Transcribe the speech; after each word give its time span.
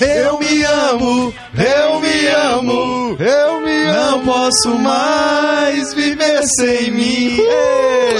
Eu 0.00 0.38
me 0.38 0.62
amo, 0.64 1.34
eu 1.54 2.00
me 2.00 2.26
amo, 2.28 3.16
eu 3.20 3.60
me 3.60 3.82
amo. 3.84 3.98
Não 3.98 4.24
posso 4.24 4.70
mais 4.78 5.92
viver 5.92 6.42
sem 6.44 6.90
mim. 6.90 7.36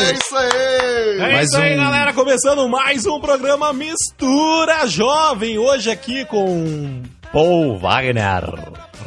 É 0.08 0.12
isso 0.12 0.36
aí! 0.36 1.18
É 1.18 1.32
Mais 1.32 1.48
isso 1.48 1.56
aí, 1.58 1.74
um- 1.74 1.82
galera. 1.82 2.12
Começando 2.14 2.66
mais 2.68 3.04
um 3.06 3.20
programa 3.20 3.72
Mistura 3.72 4.86
Jovem. 4.86 5.58
Hoje 5.58 5.90
aqui 5.90 6.24
com 6.24 7.02
Paul 7.32 7.78
Wagner, 7.78 8.44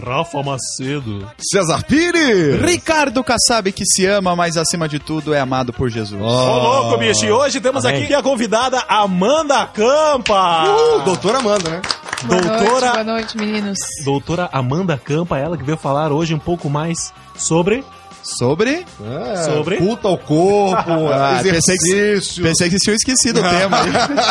Rafa 0.05 0.43
Macedo, 0.43 1.27
César 1.39 1.83
Pires! 1.85 2.61
Ricardo 2.61 3.23
Kassab 3.23 3.71
que 3.71 3.83
se 3.85 4.05
ama, 4.05 4.35
mas 4.35 4.57
acima 4.57 4.87
de 4.87 4.99
tudo 4.99 5.33
é 5.33 5.39
amado 5.39 5.73
por 5.73 5.89
Jesus. 5.89 6.21
Ô 6.21 6.25
louco, 6.59 6.97
bicho. 6.99 7.25
E 7.25 7.31
hoje 7.31 7.59
temos 7.59 7.83
Amém. 7.83 8.03
aqui 8.03 8.13
a 8.13 8.21
convidada 8.21 8.83
Amanda 8.87 9.65
Campa. 9.65 10.65
Uh, 10.65 10.99
doutora 11.03 11.39
Amanda, 11.39 11.69
né? 11.69 11.81
Boa 12.23 12.39
Doutora- 12.39 12.61
noite, 12.69 12.91
boa 12.93 13.03
noite, 13.03 13.37
meninos. 13.37 13.79
Doutora 14.05 14.47
Amanda 14.53 14.95
Campa, 15.03 15.39
ela 15.39 15.57
que 15.57 15.63
veio 15.63 15.77
falar 15.77 16.11
hoje 16.11 16.35
um 16.35 16.39
pouco 16.39 16.69
mais 16.69 17.11
sobre. 17.35 17.83
Sobre? 18.23 18.85
É, 19.03 19.35
Sobre? 19.43 19.77
Culto 19.77 20.07
ao 20.07 20.17
corpo, 20.17 20.91
Ah, 21.11 21.39
pensei 21.43 21.75
que- 21.77 21.91
exercício. 21.91 22.43
Pensei 22.43 22.69
que 22.69 22.77
tinha 22.77 22.95
esquecido 22.95 23.39
o 23.39 23.43
tema. 23.49 23.77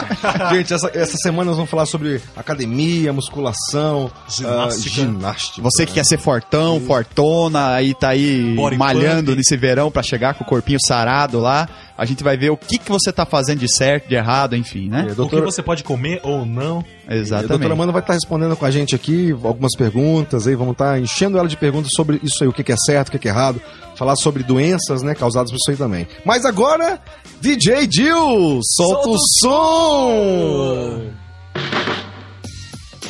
Gente, 0.52 0.72
essa, 0.74 0.90
essa 0.94 1.16
semana 1.18 1.46
nós 1.46 1.56
vamos 1.56 1.70
falar 1.70 1.86
sobre 1.86 2.20
academia, 2.36 3.12
musculação, 3.12 4.10
Ginástica. 4.28 4.66
ah, 4.66 4.70
ginástica. 5.04 5.62
Você 5.62 5.86
que 5.86 5.92
quer 5.94 6.04
ser 6.04 6.18
fortão, 6.18 6.80
fortona, 6.80 7.74
aí 7.74 7.94
tá 7.94 8.10
aí 8.10 8.54
Body 8.54 8.76
malhando 8.76 9.26
pump. 9.26 9.36
nesse 9.38 9.56
verão 9.56 9.90
pra 9.90 10.02
chegar 10.02 10.34
com 10.34 10.44
o 10.44 10.46
corpinho 10.46 10.78
sarado 10.86 11.40
lá. 11.40 11.68
A 12.00 12.06
gente 12.06 12.24
vai 12.24 12.34
ver 12.34 12.48
o 12.48 12.56
que, 12.56 12.78
que 12.78 12.90
você 12.90 13.12
tá 13.12 13.26
fazendo 13.26 13.58
de 13.58 13.68
certo, 13.70 14.08
de 14.08 14.14
errado, 14.14 14.56
enfim, 14.56 14.88
né? 14.88 15.08
É, 15.10 15.20
O 15.20 15.28
que 15.28 15.38
você 15.38 15.62
pode 15.62 15.84
comer 15.84 16.18
ou 16.22 16.46
não. 16.46 16.78
a 16.78 17.10
doutora 17.10 17.20
Exatamente. 17.20 17.72
Amanda 17.72 17.92
vai 17.92 18.00
estar 18.00 18.14
respondendo 18.14 18.56
com 18.56 18.64
a 18.64 18.70
gente 18.70 18.94
aqui 18.94 19.32
algumas 19.44 19.76
perguntas, 19.76 20.46
aí 20.46 20.54
vamos 20.54 20.72
estar 20.72 20.98
enchendo 20.98 21.36
ela 21.36 21.46
de 21.46 21.58
perguntas 21.58 21.92
sobre 21.94 22.18
isso 22.22 22.42
aí, 22.42 22.48
o 22.48 22.54
que 22.54 22.64
que 22.64 22.72
é 22.72 22.76
certo, 22.86 23.08
o 23.08 23.10
que 23.12 23.18
que 23.18 23.28
é 23.28 23.30
errado, 23.30 23.60
falar 23.96 24.16
sobre 24.16 24.42
doenças, 24.42 25.02
né, 25.02 25.14
causadas 25.14 25.50
por 25.50 25.58
isso 25.58 25.70
aí 25.72 25.76
também. 25.76 26.08
Mas 26.24 26.46
agora, 26.46 26.98
DJ 27.38 27.86
Dil, 27.86 28.60
solta 28.62 29.08
o 29.10 29.18
som! 29.38 31.02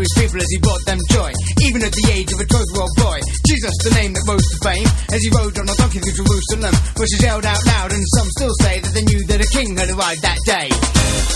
His 0.00 0.12
people 0.16 0.40
as 0.40 0.48
he 0.48 0.58
brought 0.58 0.84
them 0.88 0.98
joy. 1.12 1.30
Even 1.60 1.84
at 1.84 1.92
the 1.92 2.06
age 2.16 2.32
of 2.32 2.40
a 2.40 2.46
12 2.48 2.64
year 2.72 2.80
old 2.80 2.96
boy. 2.96 3.18
Jesus, 3.44 3.74
the 3.84 3.92
name 4.00 4.12
that 4.16 4.24
rose 4.24 4.46
to 4.48 4.58
fame. 4.64 4.88
As 5.12 5.20
he 5.20 5.30
rode 5.36 5.56
on 5.60 5.68
a 5.68 5.76
donkey 5.76 6.00
through 6.00 6.16
Jerusalem. 6.24 6.74
which 6.96 7.10
Voices 7.10 7.22
yelled 7.22 7.46
out 7.46 7.66
loud, 7.66 7.92
and 7.92 8.02
some 8.16 8.28
still 8.30 8.54
say 8.60 8.80
that 8.80 8.92
they 8.94 9.02
knew 9.02 9.26
that 9.26 9.40
a 9.40 9.48
king 9.50 9.76
had 9.76 9.90
arrived 9.90 10.22
that 10.22 10.38
day. 10.46 10.68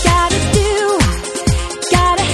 Gotta 0.03 0.39
do, 0.55 0.99
gotta 1.91 2.24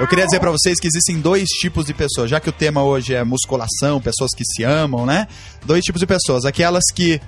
Eu 0.00 0.06
queria 0.06 0.24
dizer 0.24 0.38
pra 0.38 0.50
vocês 0.52 0.78
que 0.78 0.86
existem 0.86 1.20
dois 1.20 1.48
tipos 1.48 1.84
de 1.86 1.92
pessoas, 1.92 2.30
já 2.30 2.38
que 2.38 2.48
o 2.48 2.52
tema 2.52 2.84
hoje 2.84 3.14
é 3.14 3.24
musculação, 3.24 4.00
pessoas 4.00 4.30
que 4.36 4.44
se 4.44 4.62
amam, 4.62 5.04
né? 5.04 5.26
Dois 5.66 5.82
tipos 5.82 5.98
de 5.98 6.06
pessoas, 6.06 6.44
aquelas 6.44 6.84
que 6.94 7.20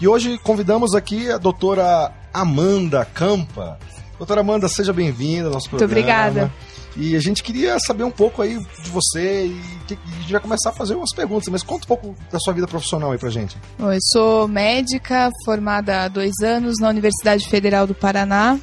E 0.00 0.08
hoje 0.08 0.38
convidamos 0.42 0.94
aqui 0.94 1.30
a 1.30 1.38
doutora 1.38 2.12
Amanda 2.32 3.04
Campa. 3.04 3.78
Doutora 4.18 4.40
Amanda, 4.40 4.68
seja 4.68 4.92
bem-vinda 4.92 5.48
ao 5.48 5.52
nosso 5.52 5.68
Muito 5.70 5.78
programa. 5.78 6.28
obrigada. 6.28 6.52
E 6.96 7.14
a 7.14 7.20
gente 7.20 7.42
queria 7.42 7.78
saber 7.78 8.04
um 8.04 8.10
pouco 8.10 8.40
aí 8.40 8.58
de 8.82 8.90
você 8.90 9.46
e 9.46 9.60
e 9.94 9.94
a 9.94 10.20
gente 10.20 10.32
vai 10.32 10.40
começar 10.40 10.70
a 10.70 10.72
fazer 10.72 10.94
umas 10.94 11.14
perguntas, 11.14 11.48
mas 11.48 11.62
conta 11.62 11.84
um 11.84 11.88
pouco 11.88 12.16
da 12.30 12.40
sua 12.40 12.52
vida 12.52 12.66
profissional 12.66 13.12
aí 13.12 13.18
pra 13.18 13.30
gente. 13.30 13.56
Bom, 13.78 13.92
eu 13.92 13.98
sou 14.10 14.48
médica, 14.48 15.30
formada 15.44 16.04
há 16.04 16.08
dois 16.08 16.32
anos 16.42 16.76
na 16.80 16.88
Universidade 16.88 17.48
Federal 17.48 17.86
do 17.86 17.94
Paraná 17.94 18.58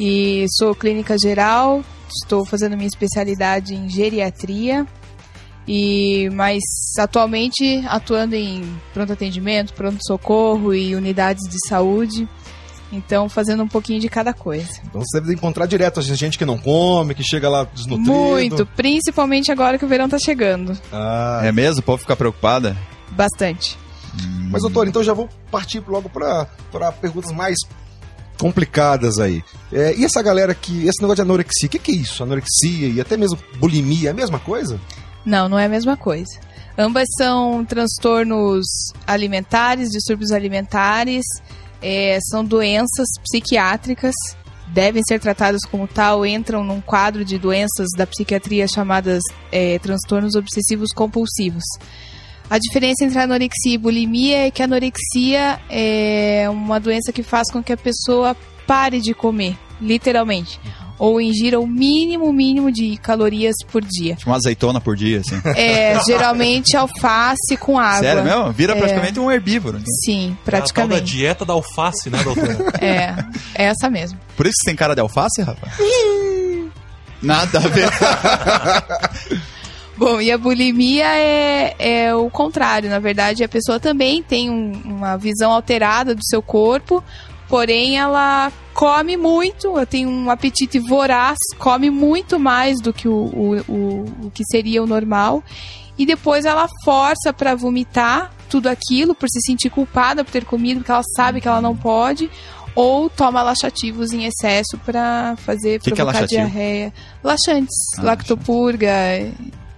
e 0.00 0.46
sou 0.56 0.74
clínica 0.74 1.16
geral. 1.18 1.84
Estou 2.22 2.46
fazendo 2.46 2.76
minha 2.76 2.88
especialidade 2.88 3.74
em 3.74 3.88
geriatria 3.88 4.86
e 5.66 6.30
mas 6.32 6.62
atualmente 6.98 7.84
atuando 7.86 8.34
em 8.34 8.62
pronto 8.94 9.12
atendimento, 9.12 9.74
pronto 9.74 9.98
socorro 10.06 10.74
e 10.74 10.94
unidades 10.94 11.48
de 11.48 11.58
saúde. 11.68 12.28
Então 12.92 13.28
fazendo 13.28 13.62
um 13.62 13.68
pouquinho 13.68 13.98
de 13.98 14.08
cada 14.08 14.34
coisa. 14.34 14.68
Então 14.84 15.00
você 15.00 15.18
deve 15.20 15.32
encontrar 15.32 15.64
direto 15.66 15.98
a 15.98 16.02
gente 16.02 16.36
que 16.36 16.44
não 16.44 16.58
come, 16.58 17.14
que 17.14 17.24
chega 17.24 17.48
lá 17.48 17.64
desnutrido. 17.64 18.12
Muito, 18.12 18.66
principalmente 18.76 19.50
agora 19.50 19.78
que 19.78 19.84
o 19.84 19.88
verão 19.88 20.08
tá 20.08 20.18
chegando. 20.18 20.78
Ah, 20.92 21.40
É 21.42 21.50
mesmo? 21.50 21.80
O 21.80 21.82
povo 21.82 21.98
fica 21.98 22.14
preocupada? 22.14 22.76
Bastante. 23.10 23.78
Mas, 24.50 24.60
doutor, 24.60 24.86
então 24.86 25.02
já 25.02 25.14
vou 25.14 25.26
partir 25.50 25.82
logo 25.88 26.10
para 26.10 26.92
perguntas 27.00 27.32
mais 27.32 27.56
complicadas 28.38 29.18
aí. 29.18 29.42
É, 29.72 29.94
e 29.96 30.04
essa 30.04 30.20
galera 30.20 30.54
que. 30.54 30.86
Esse 30.86 31.00
negócio 31.00 31.16
de 31.16 31.22
anorexia, 31.22 31.66
o 31.66 31.70
que, 31.70 31.78
que 31.78 31.92
é 31.92 31.94
isso? 31.94 32.22
Anorexia 32.22 32.88
e 32.88 33.00
até 33.00 33.16
mesmo 33.16 33.38
bulimia, 33.58 34.10
é 34.10 34.12
a 34.12 34.14
mesma 34.14 34.38
coisa? 34.38 34.78
Não, 35.24 35.48
não 35.48 35.58
é 35.58 35.64
a 35.66 35.68
mesma 35.68 35.96
coisa. 35.96 36.38
Ambas 36.76 37.06
são 37.16 37.64
transtornos 37.64 38.66
alimentares, 39.06 39.90
distúrbios 39.90 40.32
alimentares, 40.32 41.24
é, 41.82 42.18
são 42.30 42.44
doenças 42.44 43.08
psiquiátricas, 43.22 44.14
devem 44.68 45.02
ser 45.06 45.20
tratadas 45.20 45.60
como 45.70 45.86
tal, 45.86 46.24
entram 46.24 46.64
num 46.64 46.80
quadro 46.80 47.24
de 47.24 47.38
doenças 47.38 47.88
da 47.96 48.06
psiquiatria 48.06 48.66
chamadas 48.66 49.22
é, 49.50 49.78
transtornos 49.78 50.34
obsessivos 50.34 50.92
compulsivos. 50.92 51.64
A 52.48 52.58
diferença 52.58 53.04
entre 53.04 53.18
anorexia 53.18 53.74
e 53.74 53.78
bulimia 53.78 54.46
é 54.46 54.50
que 54.50 54.62
a 54.62 54.66
anorexia 54.66 55.60
é 55.70 56.46
uma 56.50 56.78
doença 56.78 57.12
que 57.12 57.22
faz 57.22 57.50
com 57.50 57.62
que 57.62 57.72
a 57.72 57.76
pessoa 57.76 58.36
pare 58.66 59.00
de 59.00 59.14
comer, 59.14 59.56
literalmente, 59.80 60.60
ou 60.98 61.20
ingira 61.20 61.58
o 61.58 61.66
mínimo 61.66 62.32
mínimo 62.32 62.70
de 62.70 62.96
calorias 62.96 63.54
por 63.70 63.82
dia. 63.84 64.14
Tipo 64.14 64.30
uma 64.30 64.36
azeitona 64.36 64.80
por 64.80 64.94
dia, 64.96 65.20
assim. 65.20 65.40
É, 65.56 65.98
geralmente 66.06 66.76
alface 66.76 67.56
com 67.58 67.78
água. 67.78 68.00
Sério 68.00 68.22
mesmo? 68.24 68.52
Vira 68.52 68.72
É. 68.74 68.76
praticamente 68.78 69.18
um 69.18 69.30
herbívoro. 69.30 69.80
Sim, 70.04 70.28
É 70.28 70.32
a 70.32 70.34
tal 70.34 70.36
da 70.36 70.50
praticamente. 70.50 71.02
dieta 71.04 71.44
da 71.44 71.52
alface, 71.54 72.08
né, 72.10 72.22
doutora? 72.22 72.56
É, 72.80 73.14
é 73.54 73.64
essa 73.64 73.90
mesmo. 73.90 74.18
Por 74.36 74.46
isso 74.46 74.54
que 74.58 74.64
você 74.64 74.70
tem 74.70 74.76
cara 74.76 74.94
de 74.94 75.00
alface, 75.00 75.42
rapaz? 75.42 75.72
Nada 77.22 77.58
a 77.58 77.68
ver. 77.68 77.88
Bom, 79.96 80.20
e 80.20 80.32
a 80.32 80.38
bulimia 80.38 81.06
é, 81.16 81.74
é 81.78 82.14
o 82.14 82.28
contrário. 82.30 82.88
Na 82.90 82.98
verdade, 82.98 83.44
a 83.44 83.48
pessoa 83.48 83.78
também 83.78 84.22
tem 84.22 84.50
um- 84.50 84.72
uma 84.84 85.16
visão 85.16 85.52
alterada 85.52 86.14
do 86.14 86.24
seu 86.24 86.42
corpo, 86.42 87.04
porém 87.52 87.98
ela 87.98 88.50
come 88.72 89.14
muito, 89.14 89.66
ela 89.68 89.84
tem 89.84 90.06
um 90.06 90.30
apetite 90.30 90.78
voraz, 90.78 91.36
come 91.58 91.90
muito 91.90 92.38
mais 92.40 92.80
do 92.80 92.94
que 92.94 93.06
o, 93.06 93.12
o, 93.12 93.60
o, 93.68 94.04
o 94.26 94.30
que 94.32 94.42
seria 94.50 94.82
o 94.82 94.86
normal. 94.86 95.44
E 95.98 96.06
depois 96.06 96.46
ela 96.46 96.66
força 96.82 97.30
para 97.30 97.54
vomitar 97.54 98.32
tudo 98.48 98.68
aquilo 98.68 99.14
por 99.14 99.28
se 99.28 99.38
sentir 99.44 99.68
culpada 99.68 100.24
por 100.24 100.30
ter 100.30 100.46
comido, 100.46 100.78
porque 100.78 100.90
ela 100.92 101.02
sabe 101.14 101.42
que 101.42 101.46
ela 101.46 101.60
não 101.60 101.76
pode. 101.76 102.30
Ou 102.74 103.10
toma 103.10 103.42
laxativos 103.42 104.12
em 104.14 104.24
excesso 104.24 104.78
para 104.82 105.34
fazer 105.36 105.78
Que 105.78 105.90
que 105.90 105.92
é 105.92 105.96
provocar 105.96 106.20
laxativo? 106.20 106.40
diarreia. 106.40 106.90
Laxantes, 107.22 107.76
Ah, 107.98 108.02
lactopurga, 108.02 108.90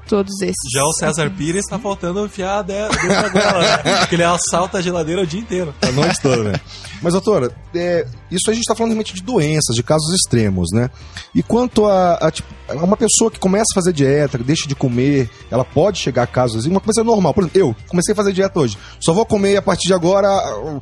todos 0.09 0.41
esses. 0.41 0.55
Já 0.73 0.83
o 0.83 0.93
César 0.93 1.31
Pires 1.31 1.65
tá 1.67 1.79
faltando 1.79 2.25
enfiar 2.25 2.63
de- 2.63 2.73
dentro 2.73 3.09
da 3.09 3.29
goela, 3.29 3.61
né? 3.61 3.99
Porque 4.01 4.15
ele 4.15 4.25
assalta 4.25 4.79
a 4.79 4.81
geladeira 4.81 5.23
o 5.23 5.27
dia 5.27 5.41
inteiro. 5.41 5.75
A 5.83 5.93
noite 5.93 6.21
toda, 6.21 6.43
né? 6.45 6.61
Mas, 7.03 7.13
doutora, 7.13 7.51
é, 7.75 8.07
isso 8.31 8.51
a 8.51 8.53
gente 8.53 8.63
está 8.63 8.75
falando 8.75 8.93
realmente 8.93 9.15
de 9.15 9.23
doenças, 9.23 9.75
de 9.77 9.83
casos 9.83 10.15
extremos, 10.15 10.69
né? 10.73 10.91
E 11.35 11.43
quanto 11.43 11.87
a, 11.87 12.15
a, 12.15 12.31
tipo, 12.31 12.49
uma 12.71 12.97
pessoa 12.97 13.31
que 13.31 13.39
começa 13.39 13.67
a 13.73 13.75
fazer 13.75 13.93
dieta, 13.93 14.39
que 14.39 14.45
deixa 14.45 14.67
de 14.67 14.75
comer, 14.75 15.29
ela 15.51 15.65
pode 15.65 15.99
chegar 15.99 16.23
a 16.23 16.27
casos 16.27 16.61
assim, 16.61 16.71
uma 16.71 16.81
coisa 16.81 17.05
normal. 17.05 17.35
Por 17.35 17.43
exemplo, 17.45 17.61
eu 17.61 17.77
comecei 17.89 18.13
a 18.13 18.17
fazer 18.17 18.33
dieta 18.33 18.59
hoje. 18.59 18.79
Só 19.01 19.13
vou 19.13 19.27
comer 19.27 19.57
a 19.57 19.63
partir 19.63 19.89
de 19.89 19.95
agora 19.95 20.29
uh, 20.29 20.81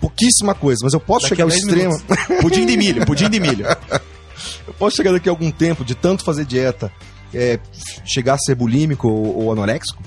pouquíssima 0.00 0.54
coisa, 0.54 0.80
mas 0.82 0.92
eu 0.92 1.00
posso 1.00 1.28
Daqui 1.28 1.36
chegar 1.36 1.44
a 1.44 1.46
ao 1.46 1.50
10 1.50 1.62
extremo. 1.62 2.40
Pudim 2.42 2.66
de 2.66 2.76
milho, 2.76 3.06
pudim 3.06 3.30
de 3.30 3.40
milho. 3.40 3.66
eu 4.68 4.74
posso 4.74 4.96
chegar 4.96 5.12
daqui 5.12 5.28
a 5.28 5.32
algum 5.32 5.50
tempo 5.50 5.84
de 5.84 5.94
tanto 5.94 6.24
fazer 6.24 6.44
dieta, 6.44 6.92
é, 7.32 7.58
chegar 8.04 8.34
a 8.34 8.38
ser 8.38 8.54
bulímico 8.54 9.08
ou, 9.08 9.44
ou 9.44 9.52
anoréxico? 9.52 10.02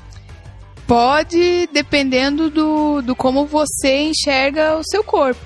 Pode, 0.85 1.67
dependendo 1.73 2.49
do, 2.49 3.01
do 3.01 3.15
como 3.15 3.45
você 3.45 4.03
enxerga 4.03 4.77
o 4.77 4.83
seu 4.83 5.03
corpo. 5.03 5.41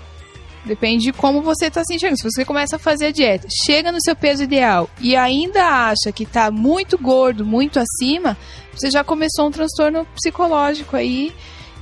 Depende 0.63 1.05
de 1.05 1.13
como 1.13 1.41
você 1.41 1.65
está 1.65 1.83
se 1.83 1.95
enxergando. 1.95 2.19
Se 2.19 2.29
você 2.29 2.45
começa 2.45 2.75
a 2.75 2.79
fazer 2.79 3.07
a 3.07 3.11
dieta, 3.11 3.47
chega 3.65 3.91
no 3.91 3.99
seu 3.99 4.15
peso 4.15 4.43
ideal 4.43 4.87
e 4.99 5.15
ainda 5.15 5.89
acha 5.89 6.11
que 6.13 6.23
está 6.23 6.51
muito 6.51 6.97
gordo, 6.97 7.43
muito 7.43 7.79
acima, 7.79 8.37
você 8.71 8.91
já 8.91 9.03
começou 9.03 9.47
um 9.47 9.51
transtorno 9.51 10.05
psicológico 10.15 10.95
aí. 10.95 11.33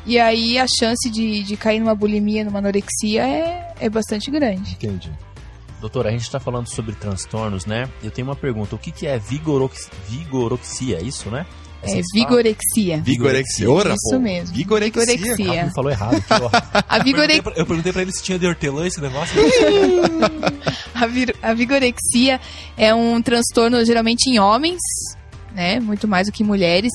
E 0.06 0.18
aí 0.18 0.58
a 0.58 0.66
chance 0.80 1.10
de, 1.10 1.44
de 1.44 1.58
cair 1.58 1.80
numa 1.80 1.94
bulimia, 1.94 2.46
numa 2.46 2.60
anorexia 2.60 3.28
é, 3.28 3.74
é 3.82 3.90
bastante 3.90 4.32
grande. 4.32 4.72
Entendi. 4.74 5.12
Doutora, 5.80 6.10
a 6.10 6.12
gente 6.12 6.24
está 6.24 6.40
falando 6.40 6.68
sobre 6.68 6.94
transtornos, 6.96 7.66
né? 7.66 7.90
Eu 8.04 8.12
tenho 8.12 8.28
uma 8.28 8.36
pergunta. 8.36 8.76
O 8.76 8.80
que, 8.80 8.92
que 8.92 9.08
é 9.08 9.18
vigorox... 9.18 9.90
vigoroxia? 10.08 10.98
É 11.00 11.02
isso, 11.04 11.30
né? 11.30 11.46
assim 11.82 12.00
É 12.00 12.04
se 12.04 12.10
fala? 12.20 12.26
vigorexia. 12.26 12.98
Vigorexia. 13.02 13.72
Ora, 13.72 13.94
Isso 13.94 14.10
pô. 14.16 14.20
mesmo. 14.20 14.54
Vigorexia. 14.56 15.06
Vigorexia. 15.16 15.64
Ah, 15.64 15.72
falou 15.74 15.90
errado. 15.92 16.22
A 16.88 16.98
Eu 17.00 17.04
perguntei, 17.04 17.04
vigorexia. 17.14 17.44
pra, 17.44 17.54
eu 17.56 17.66
perguntei 17.66 17.94
pra 17.94 18.02
ele 18.02 18.12
se 18.12 18.22
tinha 18.22 18.38
de 18.38 18.46
hortelã 18.46 18.86
esse 18.86 19.00
negócio. 19.00 19.40
A, 20.94 21.08
vir- 21.08 21.36
a 21.42 21.54
vigorexia 21.54 22.42
é 22.78 22.94
um 22.94 23.22
transtorno 23.22 23.84
geralmente 23.86 24.30
em 24.30 24.38
homens, 24.38 24.80
né? 25.56 25.80
Muito 25.80 26.08
mais 26.10 26.28
do 26.28 26.34
que 26.34 26.44
em 26.44 26.46
mulheres. 26.46 26.92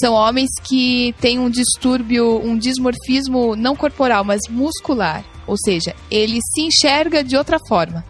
São 0.00 0.14
homens 0.14 0.48
que 0.62 1.12
têm 1.20 1.40
um 1.40 1.50
distúrbio, 1.50 2.40
um 2.40 2.56
dismorfismo 2.56 3.56
não 3.56 3.74
corporal, 3.74 4.22
mas 4.24 4.42
muscular. 4.48 5.24
Ou 5.46 5.56
seja, 5.58 5.92
ele 6.08 6.38
se 6.54 6.60
enxerga 6.62 7.24
de 7.24 7.36
outra 7.36 7.58
forma. 7.68 8.04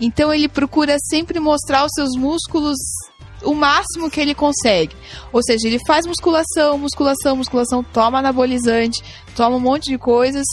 Então 0.00 0.32
ele 0.32 0.48
procura 0.48 0.96
sempre 1.00 1.40
mostrar 1.40 1.84
os 1.84 1.92
seus 1.94 2.16
músculos 2.16 2.76
o 3.42 3.54
máximo 3.54 4.10
que 4.10 4.20
ele 4.20 4.34
consegue. 4.34 4.96
Ou 5.32 5.42
seja, 5.42 5.68
ele 5.68 5.78
faz 5.86 6.06
musculação, 6.06 6.76
musculação, 6.76 7.36
musculação, 7.36 7.84
toma 7.84 8.18
anabolizante, 8.18 9.02
toma 9.36 9.56
um 9.56 9.60
monte 9.60 9.90
de 9.90 9.98
coisas 9.98 10.44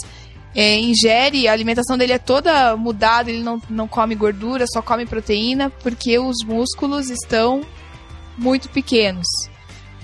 é, 0.56 0.78
ingere, 0.78 1.46
a 1.46 1.52
alimentação 1.52 1.98
dele 1.98 2.14
é 2.14 2.18
toda 2.18 2.74
mudada, 2.78 3.30
ele 3.30 3.42
não, 3.42 3.60
não 3.68 3.86
come 3.86 4.14
gordura, 4.14 4.64
só 4.66 4.80
come 4.80 5.04
proteína, 5.04 5.68
porque 5.68 6.18
os 6.18 6.36
músculos 6.46 7.10
estão 7.10 7.60
muito 8.38 8.70
pequenos. 8.70 9.26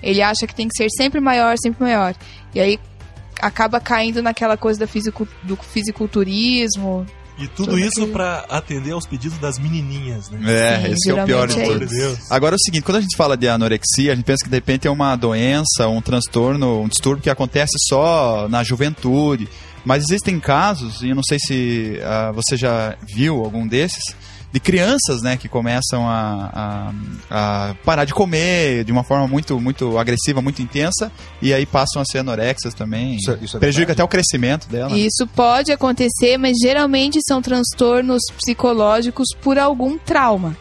Ele 0.03 0.21
acha 0.21 0.47
que 0.47 0.55
tem 0.55 0.69
que 0.69 0.77
ser 0.77 0.89
sempre 0.95 1.21
maior, 1.21 1.57
sempre 1.57 1.83
maior. 1.83 2.15
E 2.55 2.61
aí 2.61 2.79
acaba 3.41 3.81
caindo 3.81 4.21
naquela 4.21 4.59
coisa 4.59 4.87
do 5.43 5.57
fisiculturismo. 5.57 7.07
E 7.39 7.47
tudo 7.49 7.71
Tudo 7.71 7.79
isso 7.79 8.01
aquilo. 8.01 8.13
pra 8.13 8.45
atender 8.49 8.93
aos 8.93 9.07
pedidos 9.07 9.39
das 9.39 9.59
menininhas, 9.59 10.31
né? 10.31 10.39
É, 10.45 10.81
Sim, 10.81 10.93
esse 10.93 11.11
é 11.11 11.23
o 11.23 11.27
pior 11.27 11.49
de 11.49 11.59
é 11.61 11.79
Deus. 11.79 12.31
Agora 12.31 12.55
é 12.55 12.57
o 12.57 12.59
seguinte, 12.59 12.85
quando 12.85 12.99
a 12.99 13.01
gente 13.01 13.17
fala 13.17 13.37
de 13.37 13.49
anorexia, 13.49 14.13
a 14.13 14.15
gente 14.15 14.25
pensa 14.25 14.45
que 14.45 14.51
de 14.51 14.57
repente 14.57 14.87
é 14.87 14.91
uma 14.91 15.17
doença, 15.17 15.89
um 15.89 16.01
transtorno, 16.01 16.83
um 16.83 16.89
distúrbio 16.89 17.23
que 17.23 17.31
acontece 17.31 17.73
só 17.89 18.47
na 18.49 18.63
juventude. 18.63 19.49
Mas 19.85 20.05
existem 20.05 20.39
casos, 20.39 21.03
e 21.03 21.09
eu 21.09 21.15
não 21.15 21.23
sei 21.25 21.39
se 21.41 21.99
ah, 22.05 22.31
você 22.33 22.57
já 22.57 22.97
viu 23.15 23.43
algum 23.45 23.67
desses, 23.67 24.15
de 24.53 24.61
crianças, 24.61 25.23
né, 25.23 25.37
que 25.37 25.49
começam 25.49 26.07
a, 26.07 26.93
a- 27.31 27.71
a 27.71 27.75
parar 27.85 28.05
de 28.05 28.13
comer 28.13 28.85
de 28.85 28.93
uma 28.93 29.03
forma 29.03 29.27
muito, 29.27 29.59
muito 29.59 29.97
agressiva, 29.99 30.43
muito 30.43 30.61
intensa, 30.61 31.11
e 31.41 31.55
aí 31.55 31.65
passam 31.65 32.03
a 32.03 32.05
ser 32.05 32.19
anorexas 32.19 32.75
também. 32.75 33.17
Isso 33.17 33.31
é- 33.31 33.39
isso 33.43 33.57
é 33.57 33.61
prejudica 33.61 33.87
verdade. 33.89 33.93
até 33.93 34.05
o 34.05 34.09
crescimento 34.09 34.69
dela. 34.69 34.97
Isso 34.97 35.27
pode 35.35 35.73
acontecer, 35.73 36.37
mas 36.37 36.59
geralmente 36.63 37.19
são 37.27 37.41
transtornos 37.41 38.21
psicológicos 38.37 39.29
por 39.41 39.59
algum 39.59 39.97
trauma. 39.99 40.57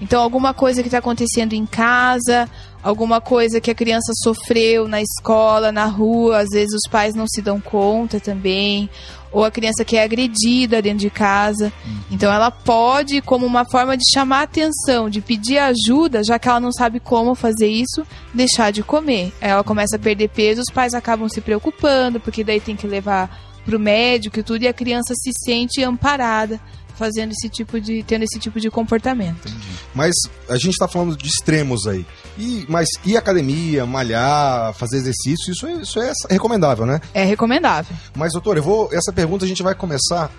Então, 0.00 0.22
alguma 0.22 0.52
coisa 0.54 0.82
que 0.82 0.88
está 0.88 0.98
acontecendo 0.98 1.52
em 1.54 1.64
casa, 1.66 2.48
alguma 2.82 3.20
coisa 3.20 3.60
que 3.60 3.70
a 3.70 3.74
criança 3.74 4.12
sofreu 4.22 4.88
na 4.88 5.00
escola, 5.00 5.70
na 5.70 5.86
rua, 5.86 6.38
às 6.38 6.48
vezes 6.50 6.74
os 6.74 6.90
pais 6.90 7.14
não 7.14 7.26
se 7.28 7.42
dão 7.42 7.60
conta 7.60 8.18
também, 8.18 8.88
ou 9.32 9.44
a 9.44 9.50
criança 9.50 9.84
que 9.84 9.96
é 9.96 10.02
agredida 10.02 10.82
dentro 10.82 10.98
de 10.98 11.10
casa. 11.10 11.72
Então, 12.10 12.32
ela 12.32 12.50
pode, 12.50 13.20
como 13.20 13.46
uma 13.46 13.64
forma 13.70 13.96
de 13.96 14.02
chamar 14.12 14.40
a 14.40 14.42
atenção, 14.42 15.08
de 15.08 15.20
pedir 15.20 15.58
ajuda, 15.58 16.22
já 16.24 16.38
que 16.38 16.48
ela 16.48 16.60
não 16.60 16.72
sabe 16.72 16.98
como 16.98 17.34
fazer 17.34 17.68
isso, 17.68 18.04
deixar 18.34 18.72
de 18.72 18.82
comer. 18.82 19.32
Aí 19.40 19.50
ela 19.50 19.62
começa 19.62 19.96
a 19.96 19.98
perder 19.98 20.28
peso, 20.28 20.60
os 20.60 20.72
pais 20.72 20.94
acabam 20.94 21.28
se 21.28 21.40
preocupando, 21.40 22.18
porque 22.18 22.42
daí 22.42 22.60
tem 22.60 22.74
que 22.74 22.86
levar 22.86 23.50
pro 23.64 23.78
médico 23.78 24.40
e 24.40 24.42
tudo, 24.42 24.64
e 24.64 24.68
a 24.68 24.72
criança 24.72 25.14
se 25.14 25.30
sente 25.44 25.82
amparada 25.82 26.60
fazendo 27.00 27.32
esse 27.32 27.48
tipo 27.48 27.80
de 27.80 28.02
tendo 28.02 28.24
esse 28.24 28.38
tipo 28.38 28.60
de 28.60 28.70
comportamento. 28.70 29.50
Mas 29.94 30.14
a 30.48 30.58
gente 30.58 30.76
tá 30.76 30.86
falando 30.86 31.16
de 31.16 31.26
extremos 31.26 31.86
aí. 31.86 32.04
E, 32.38 32.64
mas 32.68 32.88
e 33.04 33.16
academia, 33.16 33.84
malhar, 33.84 34.72
fazer 34.74 34.96
exercício, 34.98 35.52
isso, 35.52 35.66
é- 35.66 35.72
isso 35.82 35.98
é 36.00 36.12
recomendável, 36.32 36.86
né? 36.86 37.00
É 37.12 37.24
recomendável. 37.24 37.94
Mas, 38.16 38.32
doutor, 38.32 38.56
eu 38.56 38.62
vou. 38.62 38.88
Essa 38.92 39.12
pergunta 39.12 39.44
a 39.44 39.48
gente 39.48 39.62
vai 39.62 39.74
começar. 39.74 40.30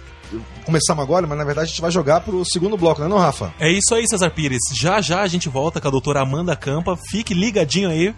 Começamos 0.66 1.04
agora, 1.04 1.28
mas 1.28 1.38
na 1.38 1.44
verdade 1.44 1.66
a 1.66 1.70
gente 1.70 1.82
vai 1.82 1.92
jogar 1.92 2.22
pro 2.22 2.46
segundo 2.46 2.78
bloco, 2.78 3.02
né, 3.02 3.08
não, 3.10 3.18
Rafa? 3.18 3.54
É 3.60 3.70
isso 3.70 3.94
aí, 3.94 4.08
Cesar 4.08 4.32
Pires. 4.32 4.62
Já 4.80 5.02
já 5.02 5.22
a 5.22 5.28
gente 5.28 5.50
volta 5.50 5.82
com 5.82 5.90
a 5.90 5.92
doutora 5.92 6.22
Amanda 6.22 6.56
Campa. 6.56 6.98
Fique 7.10 7.34
ligadinho 7.34 7.90
aí. 7.90 8.16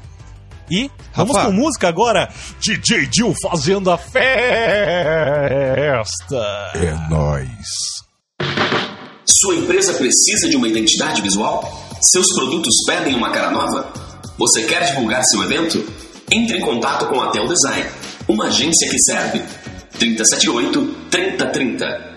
E 0.69 0.91
vamos 1.15 1.35
Rafa. 1.35 1.47
com 1.47 1.53
música 1.53 1.87
agora. 1.87 2.29
DJ 2.59 3.07
Dil 3.07 3.33
fazendo 3.41 3.89
a 3.89 3.97
festa. 3.97 4.31
É 6.75 6.93
nóis. 7.09 7.47
Sua 9.25 9.55
empresa 9.55 9.93
precisa 9.93 10.47
de 10.49 10.55
uma 10.55 10.67
identidade 10.67 11.21
visual? 11.21 11.89
Seus 12.11 12.27
produtos 12.35 12.75
pedem 12.85 13.15
uma 13.15 13.31
cara 13.31 13.49
nova? 13.49 13.93
Você 14.37 14.63
quer 14.63 14.83
divulgar 14.87 15.23
seu 15.23 15.41
evento? 15.43 15.81
Entre 16.29 16.57
em 16.57 16.61
contato 16.61 17.05
com 17.05 17.21
a 17.21 17.31
Tel 17.31 17.47
Design, 17.47 17.89
uma 18.27 18.47
agência 18.47 18.89
que 18.89 18.99
serve. 18.99 19.41
378 19.97 20.95
3030 21.09 22.12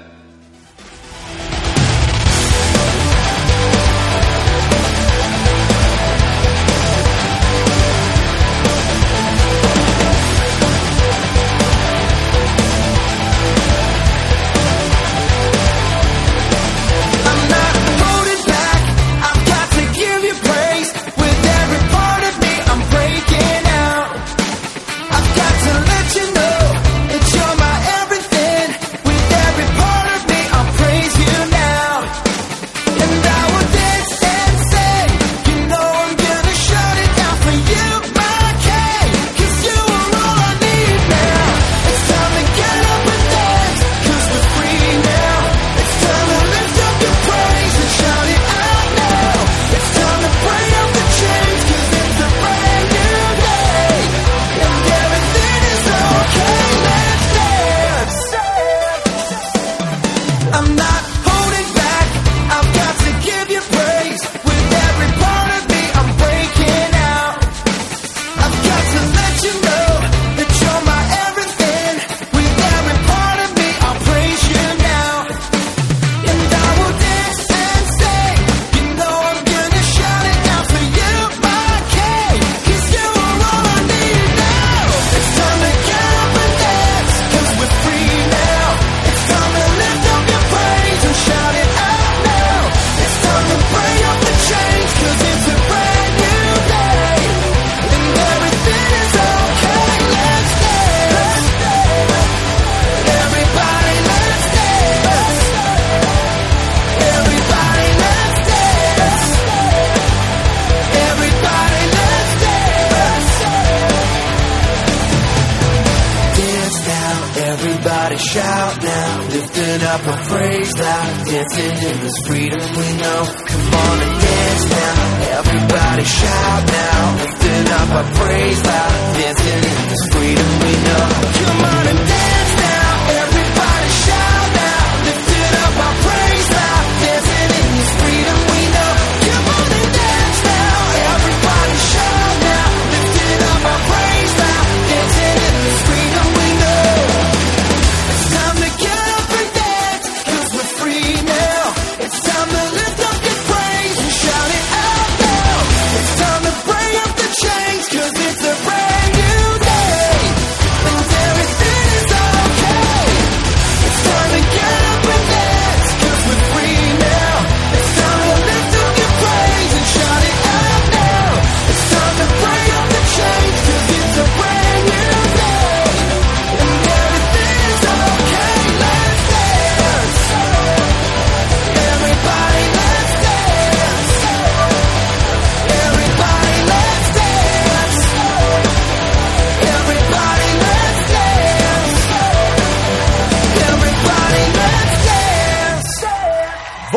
free. 122.25 122.45